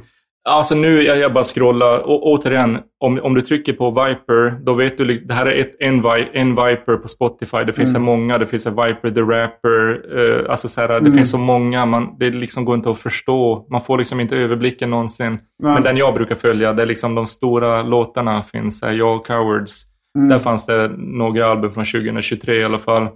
[0.48, 1.98] Alltså nu, jag, jag bara scrollar.
[1.98, 5.76] Och återigen, om, om du trycker på Viper, då vet du, det här är ett,
[5.80, 7.56] en, en Viper på Spotify.
[7.56, 8.00] Det finns mm.
[8.00, 10.12] så många, det finns en Viper the Rapper.
[10.18, 11.12] Uh, alltså så här, det mm.
[11.12, 13.66] finns så många, man, det liksom går inte att förstå.
[13.70, 15.26] Man får liksom inte överblicken någonsin.
[15.26, 15.40] Mm.
[15.74, 18.82] Men den jag brukar följa, det är liksom de stora låtarna finns.
[18.82, 19.89] Här, jag Cowards.
[20.18, 20.28] Mm.
[20.28, 23.08] Där fanns det några album från 2023 i alla fall.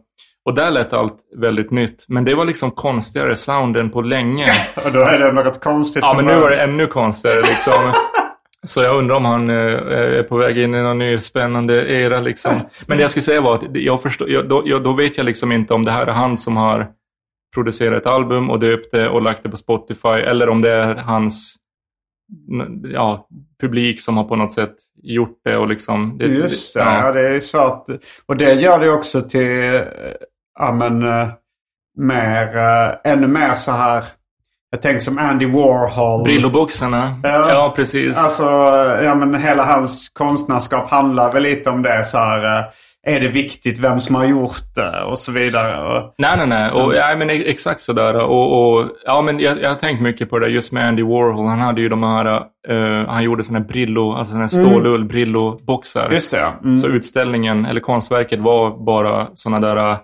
[0.44, 2.04] Och där lät allt väldigt nytt.
[2.08, 4.46] Men det var liksom konstigare sound än på länge.
[4.84, 6.02] och då är det något konstigt.
[6.02, 7.72] Ja, men nu var det ännu konstigare liksom.
[8.66, 12.20] Så jag undrar om han eh, är på väg in i någon ny spännande era
[12.20, 12.52] liksom.
[12.86, 15.26] Men det jag skulle säga var att jag förstår, jag, då, jag, då vet jag
[15.26, 16.90] liksom inte om det här är han som har
[17.54, 20.08] producerat ett album och döpt det och lagt det på Spotify.
[20.08, 21.56] Eller om det är hans
[22.82, 23.28] ja,
[23.60, 24.74] publik som har på något sätt
[25.04, 25.56] gjort det.
[25.56, 27.06] Och liksom, det Just det, ja.
[27.06, 27.12] ja.
[27.12, 27.86] det är svårt.
[28.26, 29.82] Och det gör det också till,
[30.58, 31.28] ja men, uh,
[31.98, 34.04] mer, uh, ännu mer så här.
[34.70, 36.24] Jag tänker som Andy Warhol.
[36.24, 37.20] Brilloboxarna.
[37.22, 38.18] Ja, ja, precis.
[38.18, 38.44] Alltså,
[39.02, 42.64] ja men hela hans konstnärskap handlar väl lite om det så här.
[43.06, 45.96] Är det viktigt vem som har gjort det och så vidare.
[45.96, 46.70] Och, nej, nej, nej.
[46.70, 48.14] Och, ja, men exakt sådär.
[48.14, 51.46] Och, och, ja, men jag, jag har tänkt mycket på det just med Andy Warhol.
[51.46, 54.48] Han hade ju de här, uh, han gjorde sådana här Brillo, alltså här mm.
[54.48, 56.12] stålull Brillo-boxar.
[56.12, 56.54] Just det, ja.
[56.64, 56.76] Mm.
[56.76, 59.98] Så utställningen, eller konstverket var bara sådana där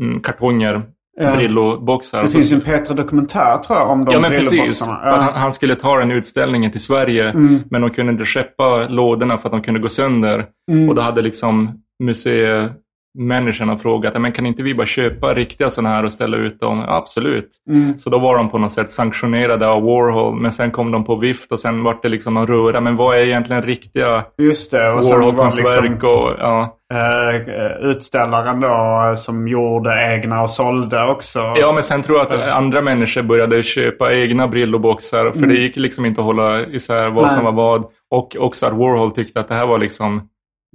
[0.00, 0.82] mm, kartonger
[1.16, 1.34] Ja.
[1.36, 2.22] Brillo-boxar.
[2.22, 4.84] Det finns ju en Petra dokumentär tror jag om de Ja men precis.
[4.86, 4.98] Ja.
[5.02, 7.62] Han, han, skulle ta den utställningen till Sverige mm.
[7.70, 10.46] men de kunde inte skeppa lådorna för att de kunde gå sönder.
[10.70, 10.88] Mm.
[10.88, 16.04] Och då hade liksom museimänniskorna frågat, men kan inte vi bara köpa riktiga sådana här
[16.04, 16.84] och ställa ut dem?
[16.88, 17.48] absolut.
[17.70, 17.98] Mm.
[17.98, 21.16] Så då var de på något sätt sanktionerade av Warhol, men sen kom de på
[21.16, 22.80] vift och sen var det liksom en röra.
[22.80, 25.90] Men vad är egentligen riktiga Just det, och Warhol-konstverk?
[25.90, 26.78] Liksom, och, ja.
[26.94, 31.38] Uh, utställaren då som gjorde egna och sålde också.
[31.38, 35.30] Ja, men sen tror jag att andra människor började köpa egna Brillo-boxar.
[35.30, 35.48] För mm.
[35.48, 37.34] det gick liksom inte att hålla isär vad Nej.
[37.34, 37.84] som var vad.
[38.10, 40.28] Och också att Warhol tyckte att det här var liksom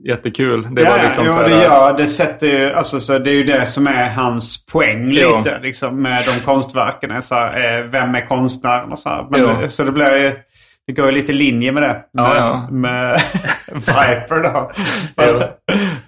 [0.08, 0.76] jättekul.
[0.76, 2.08] Det ja, var liksom jo, så här, det gör det.
[2.08, 5.60] Sätter ju, alltså, så det är ju det som är hans poäng lite.
[5.62, 7.24] Liksom, med de konstverken.
[7.24, 8.92] Så här, eh, vem är konstnären?
[8.92, 9.28] Och så, här.
[9.30, 10.36] Men, så det blir ju
[10.90, 11.88] det går ju lite i linje med det.
[12.14, 12.68] Med, Ja, ja.
[12.72, 13.22] med
[13.74, 14.72] Viper då.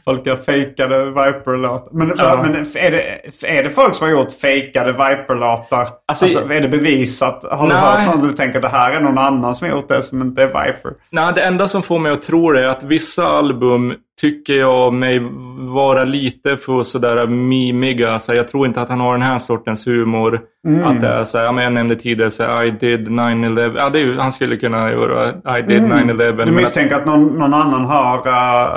[0.06, 1.90] folk har fejkade Viper-låtar.
[1.98, 2.40] Men, Ja.
[2.44, 3.20] men är, det,
[3.58, 5.88] är det folk som har gjort fejkade Viper-låtar?
[6.08, 7.44] Alltså, Alltså, är det bevisat?
[7.52, 7.82] Har du Nej.
[7.82, 10.42] hört någon du tänker det här är någon annan som har gjort det som inte
[10.42, 10.92] är Viper?
[11.10, 14.94] Nej, det enda som får mig att tro det är att vissa album tycker jag
[14.94, 15.20] mig
[15.58, 18.20] vara lite för sådär mimiga.
[18.20, 20.42] Så jag tror inte att han har den här sortens humor.
[20.68, 20.84] Mm.
[20.86, 23.74] Att det är så här, men jag nämnde tidigare så här, I did 9-11.
[23.78, 25.92] Ja, det är, han skulle kunna göra I did 9-11.
[26.02, 26.18] Mm.
[26.18, 28.18] Du men att- misstänker att någon, någon annan har...
[28.28, 28.74] eh,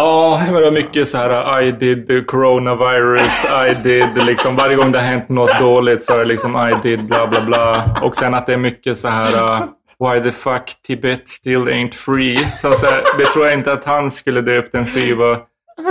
[0.00, 4.98] Ja, det var mycket så här I did coronavirus, I did liksom varje gång det
[4.98, 7.96] har hänt något dåligt så är det liksom I did bla bla bla.
[8.02, 9.64] Och sen att det är mycket så här uh,
[10.04, 12.36] Why the fuck Tibet still ain't free.
[12.36, 15.40] Så, så här, det tror jag inte att han skulle döpt en skiva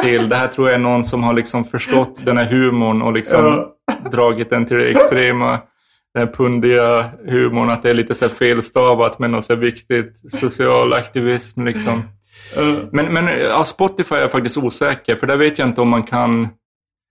[0.02, 0.30] till.
[0.30, 3.66] Det här tror jag är någon som har liksom förstått den här humorn och liksom
[4.12, 5.60] dragit den till det extrema.
[6.14, 10.32] Den här pundiga humorn, att det är lite så felstavat men något så här viktigt
[10.32, 12.04] social aktivism liksom.
[12.92, 16.04] Men, men ja, Spotify är jag faktiskt osäker, för där vet jag inte om man
[16.04, 16.50] kan...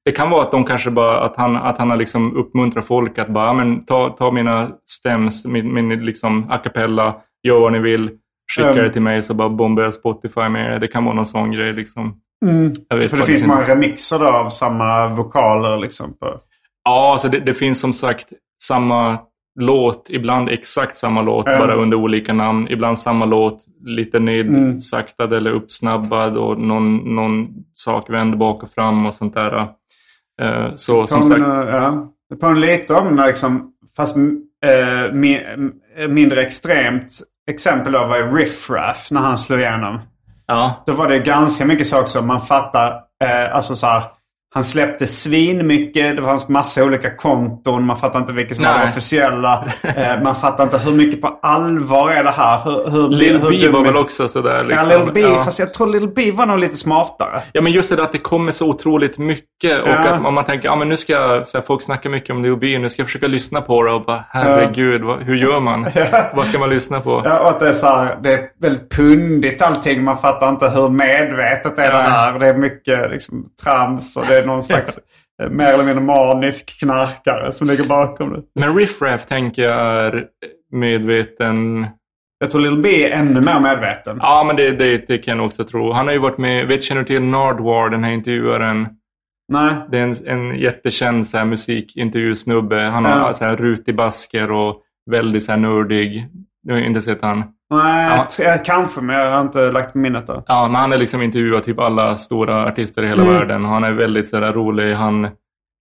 [0.07, 3.19] Det kan vara att de kanske bara, att han, att han har liksom uppmuntrat folk
[3.19, 7.79] att bara, men ta, ta mina stems, min, min liksom a cappella, gör vad ni
[7.79, 8.11] vill,
[8.57, 8.85] skicka Mm.
[8.85, 10.79] det till mig så bara bombar jag Spotify med det.
[10.79, 12.15] Det kan vara någon sån grej liksom.
[12.95, 13.47] Vet För det finns inte.
[13.55, 16.13] många remixer då av samma vokaler liksom.
[16.19, 16.37] På.
[16.85, 18.33] Ja, alltså det, det finns som sagt
[18.63, 19.19] samma
[19.61, 21.59] låt, ibland exakt samma låt, Mm.
[21.61, 22.69] bara under olika namn.
[22.71, 29.07] Ibland samma låt, lite nedsaktad eller uppsnabbad och någon, någon sak vänd bak och fram
[29.07, 29.69] och sånt där.
[30.43, 32.13] Eh, Så som sagt, Påminner, ja.
[32.31, 35.35] Det påminner lite om när liksom, fast eh, mi,
[35.97, 37.13] eh, mindre extremt
[37.51, 39.99] exempel då var Riff Raff när han slog igenom.
[40.47, 40.83] ja.
[40.87, 42.91] Då var det ganska mycket saker som man fattar.
[43.25, 44.03] Eh, alltså så här,
[44.57, 46.17] han släppte svin mycket.
[46.17, 47.85] Det fanns massa olika konton.
[47.87, 48.83] Man fattar inte vilka som var Nej.
[48.83, 49.65] de officiella.
[49.97, 52.61] Eh, man fattar inte hur mycket på allvar är det här.
[52.65, 54.91] Hur, hur, Lil hur B var väl också sådär liksom.
[54.93, 55.21] Ja, Lil B.
[55.21, 55.45] ja.
[55.45, 57.43] Fast jag tror Lil B var nog lite smartare.
[57.53, 59.99] Ja men just det där att det kommer så otroligt mycket och Ja.
[59.99, 62.57] att om man tänker, ja men nu ska så här, folk snackar mycket om Lil
[62.57, 65.89] B, nu ska jag försöka lyssna på det och bara herregud, vad, hur gör man?
[66.35, 67.23] Vad ska man lyssna på?
[67.25, 70.05] Ja, och att det är så här, det är väldigt pundigt allting.
[70.05, 71.99] Man fattar inte hur medvetet är det Ja.
[71.99, 72.39] här.
[72.39, 74.99] Det är mycket liksom trams och det någon slags
[75.43, 78.43] eh, mer eller mindre manisk knarkare som ligger bakom det.
[78.61, 80.25] Men Riff Raff tänker jag är
[80.73, 81.87] medveten
[82.39, 84.19] Jag tror Lil B är ännu mer medveten.
[84.21, 85.93] Ja, men det, det, det kan jag också tro.
[85.93, 88.89] Han har ju varit med, vet känner du till Nardwar, den här intervjuaren?
[89.53, 89.75] Nej.
[89.91, 92.81] Det är en, en jättekänd så här, musikintervjusnubbe.
[92.81, 93.33] Han har Ja.
[93.33, 96.27] så här, rutig basker och väldigt så här, nördig.
[96.67, 97.45] Du har inte sett han?
[97.71, 98.27] Nej, Ja.
[98.45, 100.45] jag- kanske men jag har inte lagt minnet då.
[100.47, 103.35] Ja, men han har liksom intervjuat typ alla stora artister i hela Mm.
[103.35, 103.65] världen.
[103.65, 104.95] Han är väldigt så där, rolig.
[104.95, 105.29] Han,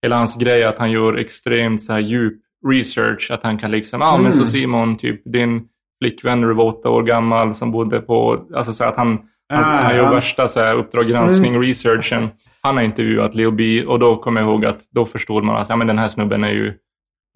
[0.02, 2.34] hela hans grej är att han gör extremt så här, djup
[2.68, 3.30] research.
[3.30, 4.32] Att han kan liksom, ja ah, men Mm.
[4.32, 5.62] så Simon, typ din
[6.02, 9.18] flickvän när du var åtta år gammal som bodde på, alltså så att han,
[9.52, 10.10] han, Ah, han gör ja.
[10.14, 12.28] värsta så här, Uppdrag granskning researchen.
[12.62, 15.68] Han har intervjuat Lil B och då kommer jag ihåg att då förstod man att
[15.68, 16.74] ja, men den här snubben är ju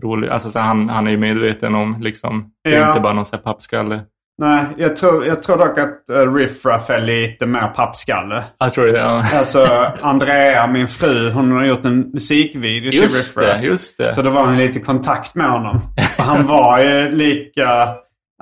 [0.02, 0.28] rolig.
[0.28, 2.88] Alltså så han, han är ju medveten om liksom, det är Ja.
[2.88, 4.00] inte bara någon så här pappskalle.
[4.38, 8.44] Nej, jag tror, jag tror dock att uh, Riff Raff är lite mer pappskalle.
[8.58, 9.24] Jag tror det, ja.
[9.38, 9.66] Alltså
[10.00, 13.62] Andrea, min fru, hon har gjort en musikvideo till Riff det, Raff.
[13.62, 14.14] just det.
[14.14, 15.80] Så då var hon lite i kontakt med honom.
[16.18, 17.88] Och han var ju lika...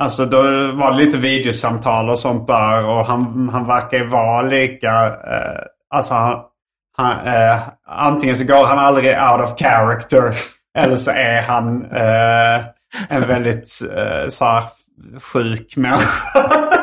[0.00, 0.42] Alltså då
[0.72, 2.84] var det lite videosamtal och sånt där.
[2.84, 5.06] Och han, han verkar ju vara lika...
[5.06, 5.62] Eh,
[5.94, 6.40] alltså han,
[6.96, 10.32] han, eh, antingen så går han aldrig out of character.
[10.78, 12.64] Eller så är han eh,
[13.08, 14.64] en väldigt eh, så här,
[15.20, 16.42] sjuk människa.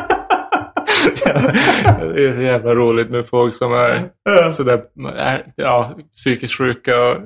[2.16, 4.82] Det är så jävla roligt med folk som är sådär,
[5.18, 7.02] är, ja, psykiskt sjuka.
[7.04, 7.18] Och,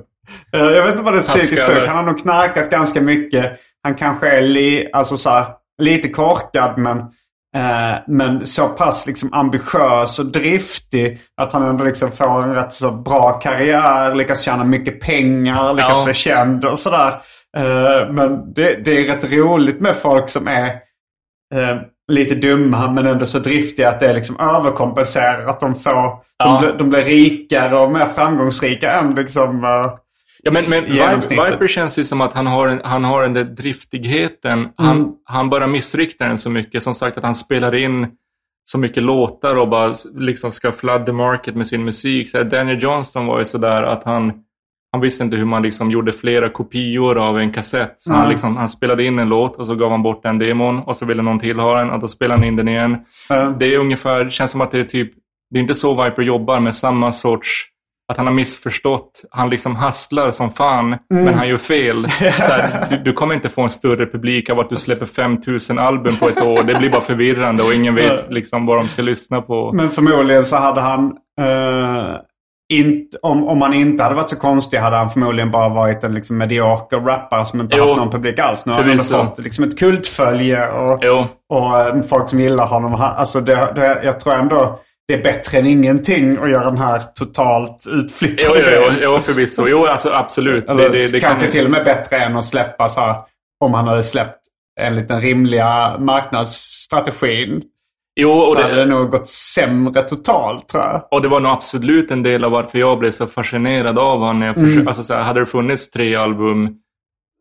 [0.52, 1.86] Eh, Jag vet inte vad det är psykiskt sjuk.
[1.86, 3.52] Han har nog knarkat ganska mycket.
[3.82, 5.46] Han kanske är li, alltså så här,
[5.82, 7.04] lite korkad men,
[8.06, 12.90] men så pass liksom ambitiös och driftig att han ändå liksom får en rätt så
[12.90, 16.04] bra karriär, lyckas tjäna mycket pengar, lyckas Ja.
[16.04, 17.08] bli känd och sådär.
[17.56, 20.66] Eh, men det, det är rätt roligt med folk som är
[21.54, 21.76] eh,
[22.12, 25.46] lite dumma men ändå så driftiga att det är liksom överkompenserar.
[25.46, 26.22] Att de får, Ja.
[26.38, 29.90] de, blir- de blir rikare och mer framgångsrika än liksom eh,
[30.42, 30.84] ja, men, men
[31.50, 34.68] Viper, känns ju som att han har, en, han har den där driftigheten.
[34.76, 35.10] Han, Mm.
[35.24, 36.82] han bara missriktar den så mycket.
[36.82, 38.06] Som sagt att han spelar in
[38.64, 42.30] så mycket låtar och bara liksom ska flood the market med sin musik.
[42.30, 44.32] Så här, Daniel Johnston var ju sådär att han,
[44.92, 47.94] han visste inte hur man liksom gjorde flera kopior av en kassett.
[47.96, 48.30] Så han, Mm.
[48.30, 51.06] liksom, han spelade in en låt och så gav han bort den demon och så
[51.06, 52.96] ville någon till ha den och då spelade han in den igen.
[53.30, 55.12] eh, Det är ungefär, känns som att det är typ,
[55.50, 57.66] det är inte så Viper jobbar med samma sorts,
[58.10, 59.22] att han har missförstått.
[59.30, 61.24] Han liksom hasslar som fan, Mm.
[61.24, 62.08] men han gör fel.
[62.20, 65.78] Så här, du, du kommer inte få en större publik av att du släpper 5000
[65.78, 66.62] album på ett år.
[66.62, 69.72] Det blir bara förvirrande och ingen vet liksom vad de ska lyssna på.
[69.72, 71.04] Men förmodligen så hade han...
[71.40, 72.16] eh,
[72.72, 76.14] inte, om, om han inte hade varit så konstig hade han förmodligen bara varit en
[76.14, 78.66] liksom medioker rappare som inte Jo, haft någon publik alls.
[78.66, 81.24] Nu har han fått liksom ett kultfölje och, Jo.
[81.48, 82.94] och eh, folk som gillar honom.
[82.94, 84.80] Alltså det, det, jag tror ändå
[85.10, 88.98] det är bättre än ingenting att göra den här totalt Jo, utflippade jo, jo, grejen.
[89.02, 89.66] jo förvisso.
[89.68, 90.68] Jo, alltså absolut.
[90.68, 93.16] Eller det, det, det kanske kan, till och med bättre än att släppa så här,
[93.64, 94.36] om han hade släppt
[94.80, 97.62] enligt den rimliga marknadsstrategin.
[98.20, 101.08] jo, och så hade det det, nog gått sämre totalt tror jag.
[101.10, 104.38] och det var nog absolut en del av varför jag blev så fascinerad av honom.
[104.40, 104.86] När jag Mm.
[104.88, 106.68] alltså, så här, hade det funnits tre album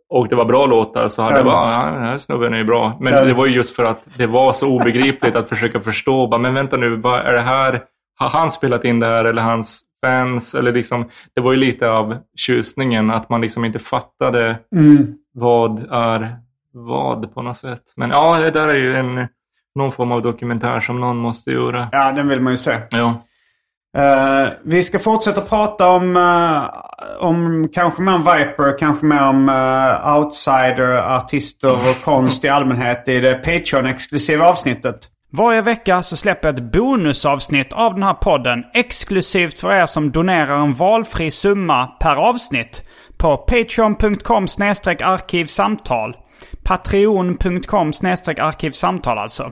[0.09, 1.37] och det var bra låtar så hade Ja.
[1.37, 2.97] jag bara, ja, den här snubben är ju bra.
[2.99, 3.25] Men Ja.
[3.25, 6.27] det var ju just för att det var så obegripligt att försöka förstå.
[6.27, 7.83] Bara, men vänta nu, vad är det här?
[8.19, 10.55] Har han spelat in det här eller hans fans?
[10.55, 15.13] Eller liksom, det var ju lite av tjusningen att man liksom inte fattade Mm.
[15.33, 16.35] vad är
[16.73, 17.83] vad på något sätt.
[17.97, 19.27] Men ja, det där är ju en,
[19.75, 21.89] någon form av dokumentär som någon måste göra.
[21.91, 22.71] Ja, den vill man ju se.
[22.89, 23.21] Ja.
[23.97, 29.49] Eh, vi ska fortsätta prata om, eh, om kanske mer om Viper, kanske mer om
[29.49, 35.09] uh, outsider, artister och konst i allmänhet i det Patreon-exklusiva avsnittet.
[35.31, 40.11] Varje vecka så släpper jag ett bonusavsnitt av den här podden exklusivt för er som
[40.11, 42.83] donerar en valfri summa per avsnitt
[43.17, 44.43] på patreon.com
[45.03, 46.15] arkivsamtal.
[46.63, 47.91] Patreon.com
[48.37, 49.51] arkivsamtal alltså.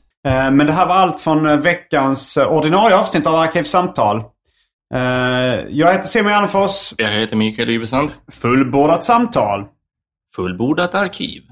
[0.23, 4.17] Men det här var allt från eh, veckans eh, ordinarie avsnitt av Arkivsamtal.
[4.93, 4.99] Eh,
[5.69, 6.93] Jag heter Simon Gärdenfors.
[6.97, 8.09] Jag heter Mikael Yvesand.
[8.31, 9.65] Fullbordat samtal.
[10.35, 11.41] Fullbordat arkiv.